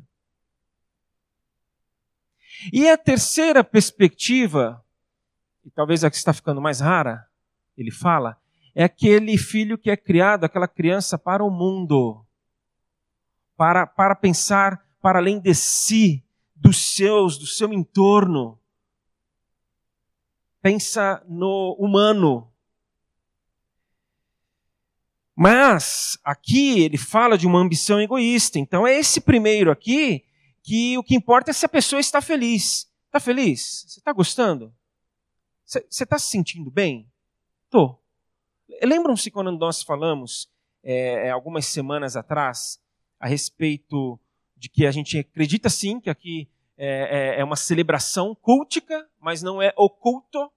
E 2.72 2.88
a 2.88 2.96
terceira 2.96 3.62
perspectiva, 3.62 4.82
e 5.64 5.70
talvez 5.70 6.04
a 6.04 6.10
que 6.10 6.16
está 6.16 6.32
ficando 6.32 6.60
mais 6.60 6.80
rara, 6.80 7.26
ele 7.76 7.90
fala, 7.90 8.40
é 8.78 8.84
aquele 8.84 9.38
filho 9.38 9.78
que 9.78 9.90
é 9.90 9.96
criado, 9.96 10.44
aquela 10.44 10.68
criança 10.68 11.16
para 11.16 11.42
o 11.42 11.50
mundo, 11.50 12.22
para, 13.56 13.86
para 13.86 14.14
pensar 14.14 14.86
para 15.00 15.18
além 15.18 15.40
de 15.40 15.54
si, 15.54 16.22
dos 16.54 16.94
seus, 16.94 17.38
do 17.38 17.46
seu 17.46 17.72
entorno. 17.72 18.60
Pensa 20.60 21.24
no 21.26 21.74
humano. 21.78 22.52
Mas 25.34 26.18
aqui 26.22 26.80
ele 26.80 26.98
fala 26.98 27.38
de 27.38 27.46
uma 27.46 27.58
ambição 27.58 27.98
egoísta. 27.98 28.58
Então 28.58 28.86
é 28.86 28.98
esse 28.98 29.22
primeiro 29.22 29.70
aqui 29.70 30.22
que 30.62 30.98
o 30.98 31.02
que 31.02 31.14
importa 31.14 31.50
é 31.50 31.54
se 31.54 31.64
a 31.64 31.68
pessoa 31.68 31.98
está 31.98 32.20
feliz. 32.20 32.92
Está 33.06 33.20
feliz? 33.20 33.86
Você 33.86 34.00
está 34.00 34.12
gostando? 34.12 34.74
Você 35.64 35.80
está 35.88 36.18
se 36.18 36.28
sentindo 36.28 36.70
bem? 36.70 37.10
Tô. 37.70 37.98
Lembram-se 38.82 39.30
quando 39.30 39.52
nós 39.52 39.82
falamos 39.82 40.48
é, 40.82 41.30
algumas 41.30 41.66
semanas 41.66 42.16
atrás 42.16 42.80
a 43.18 43.26
respeito 43.26 44.18
de 44.56 44.68
que 44.68 44.86
a 44.86 44.90
gente 44.90 45.18
acredita 45.18 45.68
sim 45.68 46.00
que 46.00 46.10
aqui 46.10 46.48
é, 46.78 47.36
é, 47.36 47.40
é 47.40 47.44
uma 47.44 47.56
celebração 47.56 48.34
cultica, 48.34 49.08
mas 49.20 49.42
não 49.42 49.60
é 49.60 49.72
o 49.76 49.88
culto. 49.88 50.50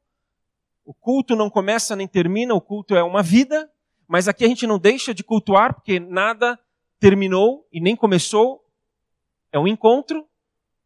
O 0.86 0.94
culto 0.94 1.36
não 1.36 1.50
começa 1.50 1.96
nem 1.96 2.08
termina, 2.08 2.54
o 2.54 2.62
culto 2.62 2.96
é 2.96 3.04
uma 3.04 3.24
vida, 3.24 3.72
mas 4.08 4.28
aqui 4.28 4.44
a 4.44 4.48
gente 4.48 4.68
não 4.68 4.80
deixa 4.80 5.14
de 5.14 5.24
cultuar, 5.24 5.74
porque 5.74 6.00
nada 6.00 6.60
terminou 7.00 7.68
e 7.72 7.80
nem 7.80 7.96
começou. 7.96 8.66
É 9.52 9.60
um 9.60 9.68
encontro 9.68 10.28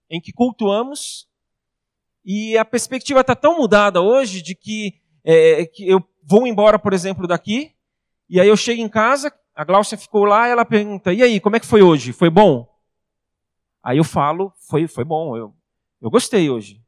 em 0.10 0.22
que 0.22 0.32
cultuamos. 0.32 1.28
E 2.24 2.58
a 2.58 2.64
perspectiva 2.64 3.22
está 3.22 3.36
tão 3.36 3.58
mudada 3.58 4.02
hoje 4.02 4.42
de 4.42 4.56
que, 4.56 5.02
é, 5.24 5.66
que 5.66 5.88
eu 5.88 6.00
vou 6.26 6.48
embora, 6.48 6.80
por 6.80 6.94
exemplo, 6.94 7.28
daqui, 7.28 7.74
e 8.30 8.40
aí 8.40 8.48
eu 8.48 8.58
chego 8.58 8.82
em 8.82 8.90
casa, 8.90 9.32
a 9.56 9.64
Gláucia 9.64 9.98
ficou 9.98 10.26
lá, 10.26 10.48
ela 10.48 10.66
pergunta: 10.66 11.14
e 11.14 11.22
aí, 11.22 11.40
como 11.40 11.56
é 11.56 11.60
que 11.60 11.66
foi 11.66 11.82
hoje? 11.82 12.14
Foi 12.14 12.30
bom? 12.30 12.68
Aí 13.84 13.98
eu 13.98 14.04
falo: 14.04 14.54
foi, 14.68 14.88
foi 14.88 15.04
bom, 15.04 15.38
eu, 15.38 15.56
eu 16.02 16.10
gostei 16.10 16.50
hoje. 16.50 16.82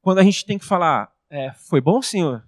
Quando 0.00 0.18
a 0.18 0.22
gente 0.22 0.46
tem 0.46 0.58
que 0.58 0.64
falar: 0.64 1.12
é, 1.28 1.52
foi 1.52 1.80
bom, 1.80 2.00
senhor? 2.00 2.46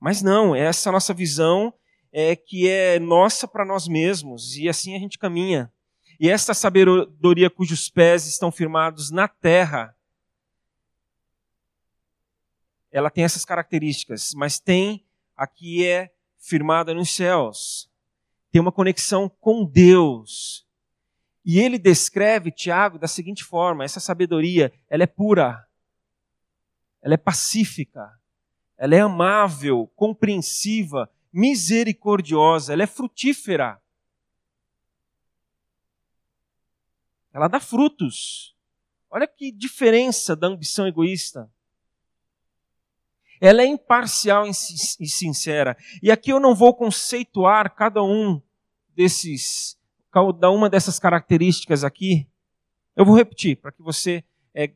Mas 0.00 0.22
não, 0.22 0.54
essa 0.54 0.92
nossa 0.92 1.14
visão 1.14 1.72
é 2.12 2.36
que 2.36 2.68
é 2.68 2.98
nossa 2.98 3.48
para 3.48 3.64
nós 3.64 3.88
mesmos 3.88 4.56
e 4.56 4.68
assim 4.68 4.94
a 4.94 4.98
gente 4.98 5.18
caminha. 5.18 5.72
E 6.20 6.30
esta 6.30 6.54
sabedoria 6.54 7.50
cujos 7.50 7.88
pés 7.88 8.26
estão 8.26 8.52
firmados 8.52 9.10
na 9.10 9.26
terra, 9.26 9.96
ela 12.94 13.10
tem 13.10 13.24
essas 13.24 13.44
características, 13.44 14.32
mas 14.34 14.60
tem 14.60 15.04
a 15.36 15.48
que 15.48 15.84
é 15.84 16.14
firmada 16.38 16.94
nos 16.94 17.10
céus. 17.12 17.90
Tem 18.52 18.60
uma 18.60 18.70
conexão 18.70 19.28
com 19.28 19.64
Deus. 19.64 20.64
E 21.44 21.58
ele 21.58 21.76
descreve 21.76 22.52
Tiago 22.52 22.96
da 22.96 23.08
seguinte 23.08 23.42
forma: 23.42 23.82
essa 23.82 23.98
sabedoria, 23.98 24.72
ela 24.88 25.02
é 25.02 25.08
pura, 25.08 25.68
ela 27.02 27.14
é 27.14 27.16
pacífica, 27.16 28.16
ela 28.78 28.94
é 28.94 29.00
amável, 29.00 29.88
compreensiva, 29.96 31.10
misericordiosa, 31.32 32.72
ela 32.72 32.84
é 32.84 32.86
frutífera. 32.86 33.82
Ela 37.32 37.48
dá 37.48 37.58
frutos. 37.58 38.56
Olha 39.10 39.26
que 39.26 39.50
diferença 39.50 40.36
da 40.36 40.46
ambição 40.46 40.86
egoísta. 40.86 41.52
Ela 43.46 43.60
é 43.60 43.66
imparcial 43.66 44.46
e 44.46 44.54
sincera. 44.54 45.76
E 46.02 46.10
aqui 46.10 46.30
eu 46.30 46.40
não 46.40 46.54
vou 46.54 46.72
conceituar 46.72 47.74
cada 47.74 48.02
um 48.02 48.40
desses, 48.96 49.78
cada 50.10 50.50
uma 50.50 50.70
dessas 50.70 50.98
características 50.98 51.84
aqui. 51.84 52.26
Eu 52.96 53.04
vou 53.04 53.14
repetir 53.14 53.58
para 53.58 53.70
que 53.70 53.82
você 53.82 54.24
é, 54.54 54.70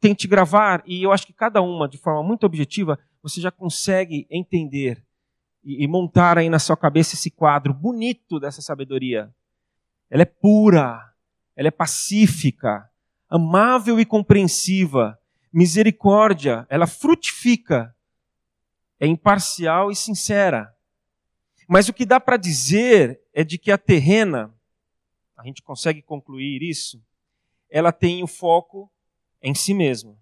tente 0.00 0.26
gravar 0.26 0.82
e 0.86 1.02
eu 1.02 1.12
acho 1.12 1.26
que 1.26 1.34
cada 1.34 1.60
uma, 1.60 1.86
de 1.86 1.98
forma 1.98 2.22
muito 2.22 2.46
objetiva, 2.46 2.98
você 3.22 3.42
já 3.42 3.50
consegue 3.50 4.26
entender 4.30 5.04
e, 5.62 5.84
e 5.84 5.86
montar 5.86 6.38
aí 6.38 6.48
na 6.48 6.58
sua 6.58 6.78
cabeça 6.78 7.14
esse 7.14 7.30
quadro 7.30 7.74
bonito 7.74 8.40
dessa 8.40 8.62
sabedoria. 8.62 9.30
Ela 10.08 10.22
é 10.22 10.24
pura, 10.24 11.12
ela 11.54 11.68
é 11.68 11.70
pacífica, 11.70 12.88
amável 13.28 14.00
e 14.00 14.06
compreensiva, 14.06 15.20
misericórdia, 15.52 16.66
ela 16.70 16.86
frutifica, 16.86 17.94
é 19.00 19.06
imparcial 19.06 19.90
e 19.90 19.96
sincera. 19.96 20.74
Mas 21.68 21.88
o 21.88 21.92
que 21.92 22.06
dá 22.06 22.18
para 22.18 22.36
dizer 22.36 23.20
é 23.32 23.44
de 23.44 23.58
que 23.58 23.70
a 23.70 23.78
terrena, 23.78 24.54
a 25.36 25.44
gente 25.44 25.62
consegue 25.62 26.02
concluir 26.02 26.62
isso, 26.62 27.02
ela 27.70 27.92
tem 27.92 28.22
o 28.22 28.26
foco 28.26 28.90
em 29.42 29.54
si 29.54 29.74
mesma. 29.74 30.16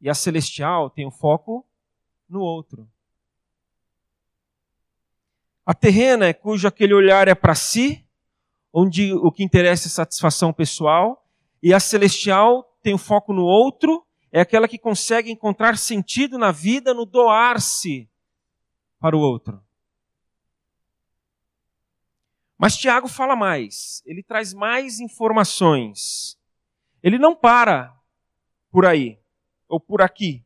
E 0.00 0.08
a 0.08 0.14
celestial 0.14 0.88
tem 0.88 1.06
o 1.06 1.10
foco 1.10 1.66
no 2.28 2.40
outro. 2.40 2.88
A 5.64 5.74
terrena 5.74 6.26
é 6.26 6.32
cujo 6.32 6.68
aquele 6.68 6.94
olhar 6.94 7.26
é 7.26 7.34
para 7.34 7.56
si, 7.56 8.06
onde 8.72 9.12
o 9.12 9.32
que 9.32 9.42
interessa 9.42 9.88
é 9.88 9.90
satisfação 9.90 10.52
pessoal, 10.52 11.26
e 11.60 11.74
a 11.74 11.80
celestial 11.80 12.62
tem 12.82 12.94
o 12.94 12.98
foco 12.98 13.32
no 13.32 13.42
outro, 13.42 14.05
é 14.32 14.40
aquela 14.40 14.68
que 14.68 14.78
consegue 14.78 15.30
encontrar 15.30 15.78
sentido 15.78 16.38
na 16.38 16.52
vida 16.52 16.92
no 16.92 17.04
doar-se 17.06 18.08
para 18.98 19.16
o 19.16 19.20
outro. 19.20 19.62
Mas 22.58 22.76
Tiago 22.76 23.06
fala 23.06 23.36
mais, 23.36 24.02
ele 24.06 24.22
traz 24.22 24.54
mais 24.54 24.98
informações. 24.98 26.38
Ele 27.02 27.18
não 27.18 27.36
para 27.36 27.94
por 28.70 28.86
aí 28.86 29.20
ou 29.68 29.78
por 29.78 30.00
aqui. 30.00 30.44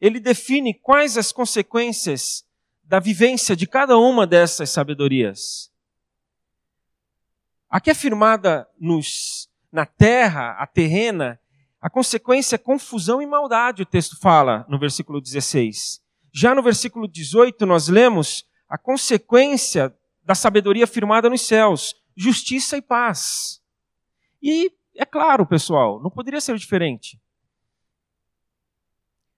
Ele 0.00 0.20
define 0.20 0.74
quais 0.74 1.16
as 1.16 1.32
consequências 1.32 2.46
da 2.84 3.00
vivência 3.00 3.56
de 3.56 3.66
cada 3.66 3.96
uma 3.98 4.26
dessas 4.26 4.70
sabedorias. 4.70 5.72
Aqui 7.68 7.90
afirmada 7.90 8.68
nos, 8.78 9.50
na 9.72 9.84
terra, 9.84 10.52
a 10.52 10.66
terrena, 10.66 11.40
a 11.80 11.90
consequência 11.90 12.56
é 12.56 12.58
confusão 12.58 13.20
e 13.20 13.26
maldade, 13.26 13.82
o 13.82 13.86
texto 13.86 14.18
fala 14.18 14.64
no 14.68 14.78
versículo 14.78 15.20
16. 15.20 16.00
Já 16.32 16.54
no 16.54 16.62
versículo 16.62 17.06
18, 17.06 17.64
nós 17.64 17.88
lemos 17.88 18.44
a 18.68 18.76
consequência 18.76 19.94
da 20.24 20.34
sabedoria 20.34 20.86
firmada 20.86 21.30
nos 21.30 21.42
céus, 21.42 21.94
justiça 22.16 22.76
e 22.76 22.82
paz. 22.82 23.62
E 24.42 24.72
é 24.94 25.04
claro, 25.04 25.46
pessoal, 25.46 26.02
não 26.02 26.10
poderia 26.10 26.40
ser 26.40 26.56
diferente. 26.56 27.20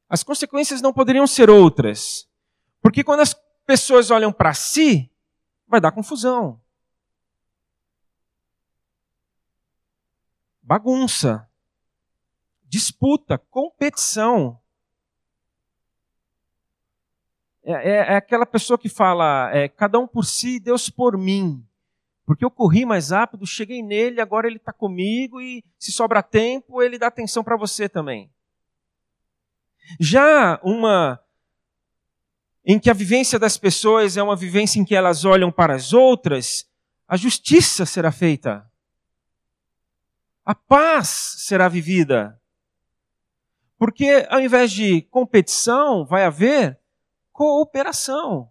As 0.09 0.23
consequências 0.23 0.81
não 0.81 0.93
poderiam 0.93 1.27
ser 1.27 1.51
outras. 1.51 2.29
Porque 2.81 3.05
quando 3.05 3.21
as 3.21 3.35
pessoas 3.67 4.11
olham 4.11 4.33
para 4.33 4.55
si, 4.55 5.11
vai 5.67 5.81
dar 5.81 5.93
confusão. 5.93 6.61
Bagunça. 10.63 11.48
Disputa, 12.69 13.39
competição. 13.39 14.61
É, 17.65 17.73
é, 17.73 17.97
é 18.13 18.17
aquela 18.17 18.47
pessoa 18.47 18.79
que 18.79 18.89
fala, 18.89 19.51
é, 19.53 19.69
cada 19.69 19.99
um 19.99 20.07
por 20.07 20.25
si, 20.25 20.61
Deus 20.61 20.89
por 20.89 21.17
mim. 21.17 21.65
Porque 22.25 22.45
eu 22.45 22.51
corri 22.51 22.85
mais 22.85 23.11
rápido, 23.11 23.47
cheguei 23.47 23.83
nele, 23.83 24.21
agora 24.21 24.47
ele 24.47 24.59
está 24.59 24.73
comigo 24.73 25.41
e 25.41 25.65
se 25.79 25.91
sobra 25.91 26.23
tempo, 26.23 26.83
ele 26.83 26.99
dá 26.99 27.07
atenção 27.07 27.43
para 27.43 27.57
você 27.57 27.89
também. 27.89 28.31
Já 29.99 30.61
uma 30.63 31.19
em 32.65 32.79
que 32.79 32.91
a 32.91 32.95
vivência 32.95 33.39
das 33.39 33.57
pessoas 33.57 34.19
é 34.19 34.23
uma 34.23 34.37
vivência 34.37 34.79
em 34.79 34.85
que 34.85 34.95
elas 34.95 35.25
olham 35.25 35.51
para 35.51 35.75
as 35.75 35.95
outras, 35.95 36.69
a 37.09 37.17
justiça 37.17 37.87
será 37.87 38.13
feita. 38.13 38.71
A 40.45 40.55
paz 40.55 41.09
será 41.39 41.67
vivida. 41.67 42.38
Porque 43.79 44.27
ao 44.29 44.41
invés 44.41 44.73
de 44.73 45.03
competição, 45.03 46.05
vai 46.05 46.25
haver 46.25 46.79
cooperação. 47.33 48.51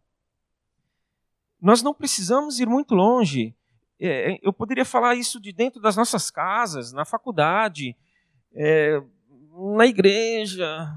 Nós 1.61 1.83
não 1.83 1.93
precisamos 1.93 2.59
ir 2.59 2.67
muito 2.67 2.95
longe. 2.95 3.53
É, 3.99 4.33
é, 4.33 4.39
eu 4.41 4.53
poderia 4.53 4.85
falar 4.85 5.15
isso 5.15 5.41
de 5.41 5.51
dentro 5.51 5.81
das 5.81 5.95
nossas 5.95 6.31
casas, 6.31 6.93
na 6.93 7.03
faculdade, 7.03 7.97
é, 8.53 9.01
na 9.75 9.85
igreja. 9.85 10.87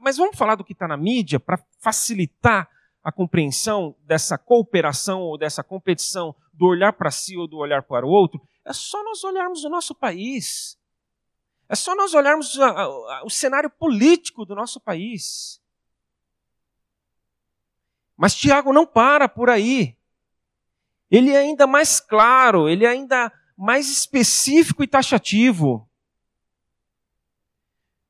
Mas 0.00 0.16
vamos 0.16 0.36
falar 0.36 0.56
do 0.56 0.64
que 0.64 0.72
está 0.72 0.86
na 0.86 0.96
mídia 0.96 1.40
para 1.40 1.64
facilitar 1.78 2.68
a 3.02 3.10
compreensão 3.10 3.96
dessa 4.04 4.36
cooperação 4.36 5.22
ou 5.22 5.38
dessa 5.38 5.62
competição 5.64 6.34
do 6.52 6.66
olhar 6.66 6.92
para 6.92 7.10
si 7.10 7.36
ou 7.36 7.48
do 7.48 7.56
olhar 7.56 7.82
para 7.82 8.06
o 8.06 8.10
outro. 8.10 8.40
É 8.64 8.72
só 8.72 9.02
nós 9.02 9.24
olharmos 9.24 9.64
o 9.64 9.68
nosso 9.68 9.94
país. 9.94 10.78
É 11.72 11.74
só 11.74 11.96
nós 11.96 12.12
olharmos 12.12 12.60
a, 12.60 12.68
a, 12.68 13.24
o 13.24 13.30
cenário 13.30 13.70
político 13.70 14.44
do 14.44 14.54
nosso 14.54 14.78
país. 14.78 15.60
Mas 18.16 18.34
Tiago 18.34 18.72
não 18.72 18.86
para 18.86 19.28
por 19.28 19.48
aí 19.48 19.96
ele 21.12 21.30
é 21.30 21.36
ainda 21.36 21.66
mais 21.66 22.00
claro, 22.00 22.70
ele 22.70 22.86
é 22.86 22.88
ainda 22.88 23.30
mais 23.54 23.90
específico 23.90 24.82
e 24.82 24.86
taxativo. 24.86 25.86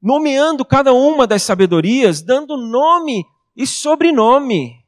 Nomeando 0.00 0.64
cada 0.64 0.92
uma 0.92 1.26
das 1.26 1.42
sabedorias, 1.42 2.22
dando 2.22 2.56
nome 2.56 3.26
e 3.56 3.66
sobrenome. 3.66 4.86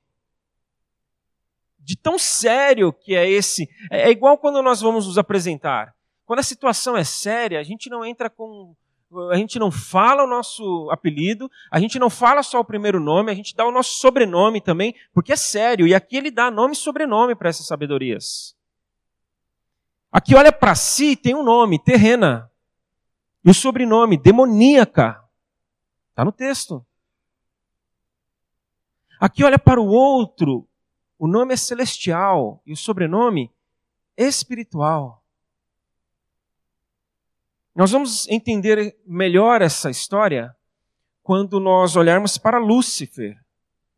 De 1.76 1.96
tão 1.96 2.16
sério 2.16 2.92
que 2.92 3.16
é 3.16 3.28
esse. 3.28 3.68
É, 3.90 4.02
é 4.02 4.10
igual 4.10 4.38
quando 4.38 4.62
nós 4.62 4.80
vamos 4.80 5.08
nos 5.08 5.18
apresentar. 5.18 5.93
Quando 6.26 6.40
a 6.40 6.42
situação 6.44 6.96
é 6.96 7.04
séria, 7.04 7.60
a 7.60 7.62
gente 7.62 7.90
não 7.90 8.04
entra 8.04 8.30
com. 8.30 8.74
A 9.30 9.36
gente 9.36 9.58
não 9.58 9.70
fala 9.70 10.24
o 10.24 10.26
nosso 10.26 10.88
apelido, 10.90 11.48
a 11.70 11.78
gente 11.78 11.98
não 11.98 12.10
fala 12.10 12.42
só 12.42 12.58
o 12.58 12.64
primeiro 12.64 12.98
nome, 12.98 13.30
a 13.30 13.34
gente 13.34 13.54
dá 13.54 13.64
o 13.64 13.70
nosso 13.70 13.98
sobrenome 14.00 14.60
também, 14.60 14.94
porque 15.12 15.32
é 15.32 15.36
sério. 15.36 15.86
E 15.86 15.94
aqui 15.94 16.16
ele 16.16 16.30
dá 16.30 16.50
nome 16.50 16.72
e 16.72 16.76
sobrenome 16.76 17.34
para 17.36 17.48
essas 17.48 17.66
sabedorias. 17.66 18.56
Aqui 20.10 20.34
olha 20.34 20.52
para 20.52 20.74
si, 20.74 21.16
tem 21.16 21.34
um 21.34 21.42
nome, 21.42 21.78
terrena. 21.78 22.50
E 23.44 23.50
o 23.50 23.54
sobrenome, 23.54 24.16
demoníaca. 24.16 25.22
Está 26.10 26.24
no 26.24 26.32
texto. 26.32 26.84
Aqui 29.20 29.42
olha 29.42 29.58
para 29.58 29.80
o 29.80 29.86
outro, 29.86 30.68
o 31.18 31.26
nome 31.26 31.54
é 31.54 31.56
celestial 31.56 32.62
e 32.66 32.72
o 32.72 32.76
sobrenome 32.76 33.50
espiritual. 34.16 35.23
Nós 37.74 37.90
vamos 37.90 38.28
entender 38.28 38.96
melhor 39.04 39.60
essa 39.60 39.90
história 39.90 40.54
quando 41.22 41.58
nós 41.58 41.96
olharmos 41.96 42.38
para 42.38 42.58
Lúcifer, 42.58 43.36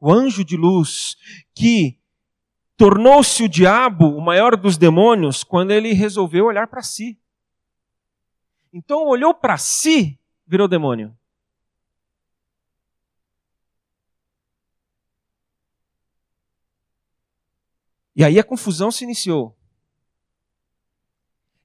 o 0.01 0.13
anjo 0.13 0.45
de 0.45 0.57
luz, 0.57 1.17
que 1.55 2.01
tornou-se 2.77 3.43
o 3.43 3.49
diabo, 3.49 4.07
o 4.07 4.21
maior 4.21 4.57
dos 4.57 4.79
demônios, 4.79 5.43
quando 5.43 5.73
ele 5.73 5.93
resolveu 5.93 6.47
olhar 6.47 6.69
para 6.69 6.83
si. 6.83 7.19
Então 8.73 9.05
olhou 9.05 9.35
para 9.35 9.59
si, 9.59 10.19
virou 10.47 10.69
demônio. 10.69 11.17
E 18.15 18.25
aí 18.25 18.39
a 18.39 18.45
confusão 18.45 18.91
se 18.91 19.05
iniciou. 19.05 19.55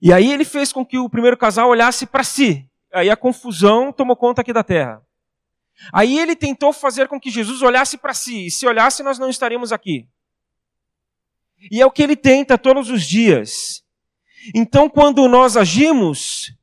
E 0.01 0.11
aí 0.11 0.31
ele 0.31 0.43
fez 0.43 0.73
com 0.73 0.85
que 0.85 0.97
o 0.97 1.09
primeiro 1.09 1.37
casal 1.37 1.69
olhasse 1.69 2.05
para 2.05 2.23
si. 2.23 2.67
Aí 2.91 3.09
a 3.09 3.15
confusão 3.15 3.93
tomou 3.93 4.15
conta 4.15 4.41
aqui 4.41 4.51
da 4.51 4.63
terra. 4.63 5.05
Aí 5.93 6.19
ele 6.19 6.35
tentou 6.35 6.73
fazer 6.73 7.07
com 7.07 7.19
que 7.19 7.29
Jesus 7.29 7.61
olhasse 7.61 7.97
para 7.97 8.13
si. 8.13 8.47
E 8.47 8.51
se 8.51 8.65
olhasse, 8.67 9.03
nós 9.03 9.19
não 9.19 9.29
estaríamos 9.29 9.71
aqui. 9.71 10.07
E 11.69 11.79
é 11.79 11.85
o 11.85 11.91
que 11.91 12.01
ele 12.01 12.15
tenta 12.15 12.57
todos 12.57 12.89
os 12.89 13.03
dias. 13.03 13.83
Então, 14.55 14.89
quando 14.89 15.27
nós 15.27 15.55
agimos 15.55 16.55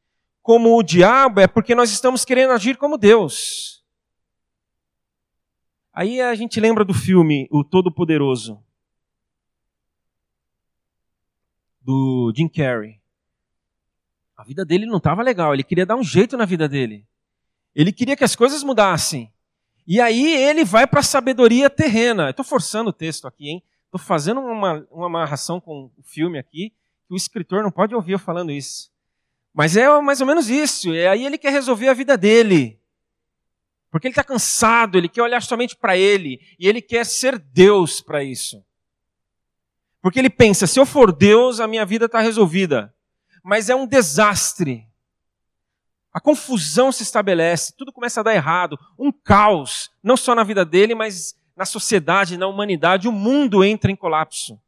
como 0.42 0.76
o 0.76 0.82
diabo, 0.82 1.40
é 1.40 1.46
porque 1.46 1.74
nós 1.74 1.90
estamos 1.90 2.24
querendo 2.24 2.52
agir 2.52 2.76
como 2.76 2.98
Deus. 2.98 3.84
Aí 5.92 6.20
a 6.20 6.34
gente 6.34 6.58
lembra 6.58 6.84
do 6.84 6.94
filme 6.94 7.46
O 7.50 7.62
Todo-Poderoso, 7.62 8.62
do 11.80 12.32
Jim 12.36 12.48
Carrey. 12.48 13.00
A 14.38 14.44
vida 14.44 14.64
dele 14.64 14.86
não 14.86 14.98
estava 14.98 15.20
legal, 15.20 15.52
ele 15.52 15.64
queria 15.64 15.84
dar 15.84 15.96
um 15.96 16.04
jeito 16.04 16.36
na 16.36 16.44
vida 16.44 16.68
dele. 16.68 17.04
Ele 17.74 17.90
queria 17.90 18.16
que 18.16 18.22
as 18.22 18.36
coisas 18.36 18.62
mudassem. 18.62 19.32
E 19.84 20.00
aí 20.00 20.32
ele 20.32 20.64
vai 20.64 20.86
para 20.86 21.00
a 21.00 21.02
sabedoria 21.02 21.68
terrena. 21.68 22.30
Estou 22.30 22.44
forçando 22.44 22.90
o 22.90 22.92
texto 22.92 23.26
aqui, 23.26 23.48
hein? 23.48 23.62
Estou 23.86 23.98
fazendo 23.98 24.40
uma, 24.40 24.86
uma 24.92 25.06
amarração 25.06 25.60
com 25.60 25.90
o 25.98 26.02
filme 26.04 26.38
aqui, 26.38 26.70
que 27.08 27.14
o 27.14 27.16
escritor 27.16 27.64
não 27.64 27.70
pode 27.72 27.96
ouvir 27.96 28.12
eu 28.12 28.18
falando 28.18 28.52
isso. 28.52 28.92
Mas 29.52 29.76
é 29.76 29.88
mais 30.00 30.20
ou 30.20 30.26
menos 30.26 30.48
isso. 30.48 30.94
E 30.94 31.04
aí 31.04 31.26
ele 31.26 31.36
quer 31.36 31.50
resolver 31.50 31.88
a 31.88 31.94
vida 31.94 32.16
dele. 32.16 32.78
Porque 33.90 34.06
ele 34.06 34.12
está 34.12 34.22
cansado, 34.22 34.96
ele 34.96 35.08
quer 35.08 35.22
olhar 35.22 35.42
somente 35.42 35.74
para 35.74 35.96
ele. 35.96 36.40
E 36.60 36.68
ele 36.68 36.80
quer 36.80 37.04
ser 37.04 37.38
Deus 37.38 38.00
para 38.00 38.22
isso. 38.22 38.64
Porque 40.00 40.20
ele 40.20 40.30
pensa: 40.30 40.64
se 40.64 40.78
eu 40.78 40.86
for 40.86 41.10
Deus, 41.10 41.58
a 41.58 41.66
minha 41.66 41.84
vida 41.84 42.04
está 42.04 42.20
resolvida. 42.20 42.94
Mas 43.48 43.70
é 43.70 43.74
um 43.74 43.86
desastre. 43.86 44.86
A 46.12 46.20
confusão 46.20 46.92
se 46.92 47.02
estabelece, 47.02 47.72
tudo 47.74 47.90
começa 47.90 48.20
a 48.20 48.22
dar 48.22 48.34
errado, 48.34 48.78
um 48.98 49.10
caos, 49.10 49.90
não 50.02 50.18
só 50.18 50.34
na 50.34 50.44
vida 50.44 50.66
dele, 50.66 50.94
mas 50.94 51.34
na 51.56 51.64
sociedade, 51.64 52.36
na 52.36 52.46
humanidade, 52.46 53.08
o 53.08 53.12
mundo 53.12 53.64
entra 53.64 53.90
em 53.90 53.96
colapso. 53.96 54.60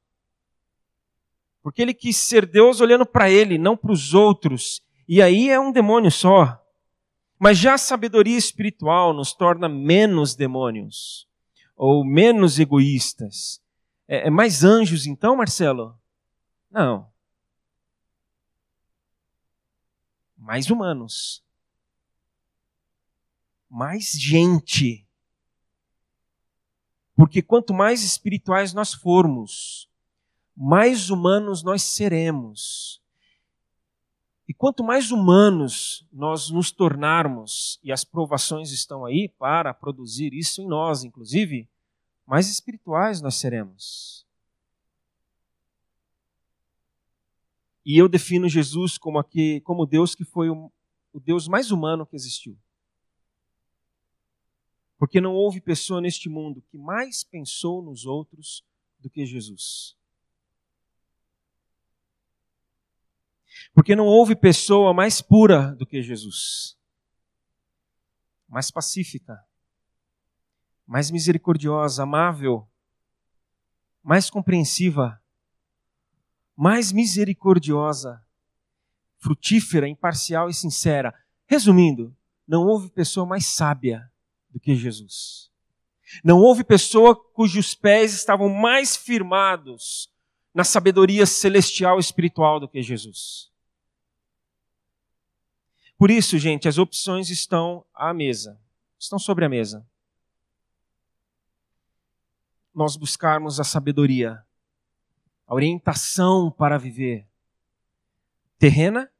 Porque 1.63 1.83
ele 1.83 1.93
quis 1.93 2.17
ser 2.17 2.47
Deus 2.47 2.81
olhando 2.81 3.05
para 3.05 3.29
ele, 3.29 3.59
não 3.59 3.77
para 3.77 3.93
os 3.93 4.15
outros. 4.15 4.81
E 5.07 5.21
aí 5.21 5.51
é 5.51 5.61
um 5.61 5.73
demônio 5.73 6.11
só. 6.11 6.59
Mas 7.39 7.59
já 7.59 7.75
a 7.75 7.79
sabedoria 7.79 8.39
espiritual 8.39 9.13
nos 9.13 9.35
torna 9.35 9.69
menos 9.69 10.35
demônios, 10.35 11.29
ou 11.77 12.03
menos 12.03 12.59
egoístas. 12.59 13.61
É, 14.09 14.29
é 14.29 14.31
mais 14.31 14.65
anjos 14.65 15.07
então, 15.07 15.37
Marcelo? 15.37 15.99
Não. 16.71 17.10
Mais 20.41 20.71
humanos. 20.71 21.45
Mais 23.69 24.11
gente. 24.13 25.07
Porque 27.15 27.43
quanto 27.43 27.75
mais 27.75 28.03
espirituais 28.03 28.73
nós 28.73 28.95
formos, 28.95 29.89
mais 30.57 31.11
humanos 31.11 31.63
nós 31.63 31.83
seremos. 31.83 33.03
E 34.49 34.55
quanto 34.55 34.83
mais 34.83 35.11
humanos 35.13 36.07
nós 36.11 36.51
nos 36.51 36.73
tornarmos, 36.73 37.79
e 37.85 37.93
as 37.93 38.03
provações 38.03 38.73
estão 38.73 39.05
aí 39.05 39.29
para 39.29 39.75
produzir 39.75 40.33
isso 40.33 40.63
em 40.63 40.67
nós, 40.67 41.05
inclusive, 41.05 41.69
mais 42.27 42.49
espirituais 42.49 43.21
nós 43.21 43.35
seremos. 43.35 44.27
E 47.85 47.97
eu 47.97 48.09
defino 48.09 48.49
Jesus 48.49 48.99
como, 48.99 49.19
aqui, 49.19 49.61
como 49.63 49.87
Deus 49.87 50.15
que 50.15 50.25
foi 50.25 50.51
o, 50.51 50.71
o 51.13 51.21
Deus 51.21 51.49
mais 51.49 51.71
humano 51.71 52.07
que 52.07 52.17
existiu. 52.17 52.59
Porque 54.99 55.21
não 55.21 55.33
houve 55.33 55.61
pessoa 55.61 56.01
neste 56.01 56.29
mundo 56.29 56.63
que 56.71 56.77
mais 56.77 57.25
pensou 57.25 57.83
nos 57.83 58.05
outros 58.05 58.63
do 58.99 59.09
que 59.09 59.25
Jesus. 59.25 59.97
Porque 63.73 63.97
não 63.97 64.05
houve 64.05 64.37
pessoa 64.37 64.93
mais 64.93 65.23
pura 65.23 65.75
do 65.75 65.87
que 65.87 66.03
Jesus, 66.03 66.77
mais 68.49 68.71
pacífica, 68.71 69.43
mais 70.87 71.11
misericordiosa, 71.11 72.03
amável, 72.03 72.69
mais 74.03 74.29
compreensiva, 74.29 75.23
mais 76.61 76.93
misericordiosa, 76.93 78.23
frutífera, 79.17 79.89
imparcial 79.89 80.51
e 80.51 80.53
sincera. 80.53 81.15
Resumindo, 81.47 82.15
não 82.47 82.67
houve 82.67 82.91
pessoa 82.91 83.25
mais 83.25 83.47
sábia 83.47 84.13
do 84.51 84.61
que 84.61 84.75
Jesus. 84.75 85.51
Não 86.23 86.39
houve 86.39 86.63
pessoa 86.63 87.17
cujos 87.17 87.75
pés 87.75 88.13
estavam 88.13 88.51
mais 88.51 88.95
firmados 88.95 90.13
na 90.53 90.63
sabedoria 90.63 91.25
celestial 91.25 91.97
e 91.97 92.01
espiritual 92.01 92.61
do 92.61 92.69
que 92.69 92.83
Jesus. 92.83 93.51
Por 95.97 96.11
isso, 96.11 96.39
gente, 96.39 96.69
as 96.69 96.77
opções 96.77 97.31
estão 97.31 97.87
à 97.95 98.13
mesa, 98.13 98.61
estão 98.99 99.19
sobre 99.19 99.47
a 99.47 99.49
mesa. 99.49 99.89
Nós 102.75 102.97
buscarmos 102.97 103.59
a 103.59 103.65
sabedoria, 103.65 104.45
a 105.51 105.55
orientação 105.55 106.49
para 106.49 106.79
viver 106.79 107.27
terrena, 108.57 109.11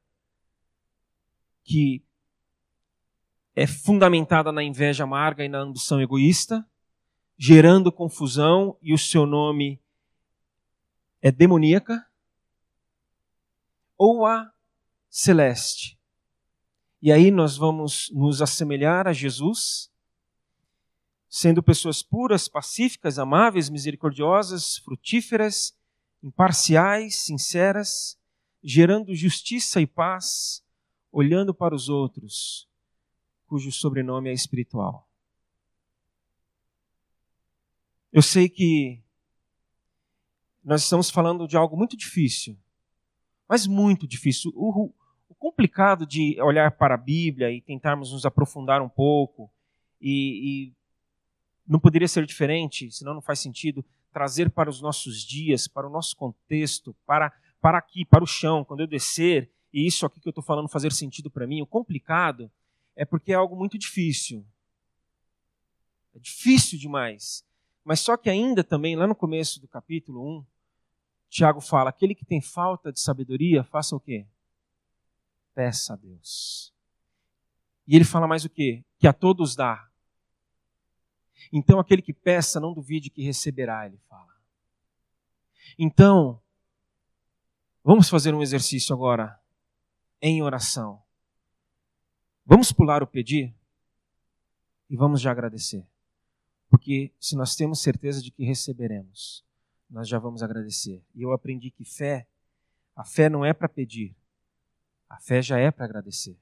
que 1.65 2.05
é 3.57 3.67
fundamentada 3.67 4.53
na 4.53 4.63
inveja 4.63 5.03
amarga 5.03 5.45
e 5.45 5.49
na 5.49 5.59
ambição 5.59 6.01
egoísta, 6.01 6.65
gerando 7.37 7.91
confusão 7.91 8.79
e 8.81 8.95
o 8.95 8.99
seu 8.99 9.27
nome 9.27 9.83
é 11.21 11.33
demoníaca, 11.33 12.07
ou 13.99 14.25
a 14.25 14.53
celeste, 15.09 15.99
e 17.03 17.11
aí 17.11 17.33
nós 17.33 17.57
vamos 17.57 18.09
nos 18.15 18.41
assemelhar 18.41 19.09
a 19.09 19.13
Jesus, 19.13 19.91
sendo 21.29 21.61
pessoas 21.61 22.05
puras, 22.05 22.47
pacíficas, 22.47 23.19
amáveis, 23.19 23.69
misericordiosas, 23.69 24.77
frutíferas, 24.77 25.77
imparciais, 26.23 27.17
sinceras, 27.17 28.19
gerando 28.63 29.15
justiça 29.15 29.81
e 29.81 29.87
paz, 29.87 30.65
olhando 31.11 31.55
para 31.55 31.75
os 31.75 31.89
outros, 31.89 32.69
cujo 33.47 33.73
sobrenome 33.73 34.31
é 34.31 34.33
espiritual. 34.33 35.09
Eu 38.13 38.23
sei 38.23 38.49
que 38.49 39.03
nós 40.63 40.83
estamos 40.83 41.11
falando 41.11 41.47
de 41.47 41.57
algo 41.57 41.77
muito 41.77 41.97
difícil, 41.97 42.59
mas 43.49 43.67
muito 43.67 44.07
difícil. 44.07 44.53
O, 44.55 44.93
complicado 45.41 46.07
de 46.07 46.39
olhar 46.43 46.71
para 46.73 46.95
a 46.95 46.99
Bíblia 46.99 47.51
e 47.51 47.63
tentarmos 47.63 48.13
nos 48.13 48.27
aprofundar 48.27 48.83
um 48.83 48.89
pouco 48.91 49.51
e, 49.99 50.69
e 50.69 50.75
não 51.67 51.81
poderia 51.81 52.07
ser 52.07 52.27
diferente, 52.27 52.93
senão 52.93 53.15
não 53.15 53.23
faz 53.23 53.41
sentido 53.41 53.83
trazer 54.13 54.51
para 54.51 54.69
os 54.69 54.81
nossos 54.81 55.23
dias, 55.23 55.69
para 55.69 55.87
o 55.87 55.91
nosso 55.91 56.17
contexto, 56.17 56.95
para, 57.07 57.33
para 57.61 57.79
aqui, 57.79 58.05
para 58.05 58.25
o 58.25 58.27
chão, 58.27 58.65
quando 58.65 58.81
eu 58.81 58.87
descer, 58.87 59.51
e 59.73 59.87
isso 59.87 60.05
aqui 60.05 60.21
que 60.21 60.29
eu 60.29 60.31
estou 60.31 60.45
falando 60.45 60.69
fazer 60.69 60.93
sentido 60.93 61.31
para 61.31 61.47
mim, 61.47 61.63
o 61.63 61.67
complicado 61.67 62.51
é 62.97 63.05
porque 63.05 63.33
é 63.33 63.37
algo 63.37 63.57
muito 63.57 63.79
difícil. 63.79 64.45
É 66.15 66.19
difícil 66.19 66.79
demais. 66.79 67.45
Mas 67.85 68.01
só 68.01 68.17
que 68.17 68.29
ainda 68.29 68.63
também, 68.63 68.97
lá 68.97 69.07
no 69.07 69.15
começo 69.15 69.61
do 69.61 69.69
capítulo 69.69 70.39
1, 70.39 70.45
Tiago 71.29 71.61
fala: 71.61 71.91
aquele 71.91 72.15
que 72.15 72.25
tem 72.25 72.41
falta 72.41 72.93
de 72.93 73.01
sabedoria, 73.01 73.65
faça 73.65 73.95
o 73.95 74.01
quê? 74.01 74.27
Peça 75.55 75.95
a 75.95 75.97
Deus. 75.97 76.73
E 77.87 77.97
ele 77.97 78.05
fala 78.05 78.27
mais 78.27 78.45
o 78.45 78.51
quê? 78.51 78.85
Que 78.99 79.07
a 79.07 79.13
todos 79.13 79.57
dá. 79.57 79.90
Então 81.53 81.79
aquele 81.79 82.03
que 82.03 82.13
peça, 82.13 82.61
não 82.61 82.73
duvide 82.73 83.11
que 83.11 83.23
receberá, 83.23 83.87
ele 83.87 83.99
fala. 84.09 84.35
Então, 85.79 86.41
vamos 87.83 88.09
fazer 88.09 88.35
um 88.35 88.43
exercício 88.43 88.95
agora 88.95 89.41
em 90.21 90.43
oração. 90.43 91.03
Vamos 92.45 92.73
pular 92.73 93.03
o 93.03 93.07
pedir 93.07 93.55
e 94.89 94.97
vamos 94.97 95.21
já 95.21 95.31
agradecer. 95.31 95.87
Porque 96.69 97.13
se 97.19 97.37
nós 97.37 97.57
temos 97.57 97.81
certeza 97.81 98.23
de 98.23 98.31
que 98.31 98.45
receberemos, 98.45 99.45
nós 99.89 100.09
já 100.09 100.19
vamos 100.19 100.43
agradecer. 100.43 101.03
E 101.15 101.23
eu 101.23 101.33
aprendi 101.33 101.71
que 101.71 101.85
fé, 101.85 102.27
a 102.95 103.05
fé 103.05 103.29
não 103.29 103.45
é 103.45 103.53
para 103.53 103.69
pedir, 103.69 104.15
a 105.09 105.19
fé 105.19 105.43
já 105.43 105.59
é 105.59 105.71
para 105.71 105.85
agradecer. 105.85 106.39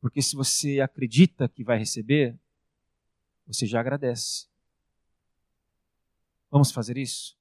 Porque 0.00 0.22
se 0.22 0.36
você 0.36 0.80
acredita 0.80 1.48
que 1.48 1.64
vai 1.64 1.78
receber, 1.78 2.38
você 3.46 3.66
já 3.66 3.80
agradece. 3.80 4.46
Vamos 6.50 6.70
fazer 6.72 6.96
isso? 6.96 7.36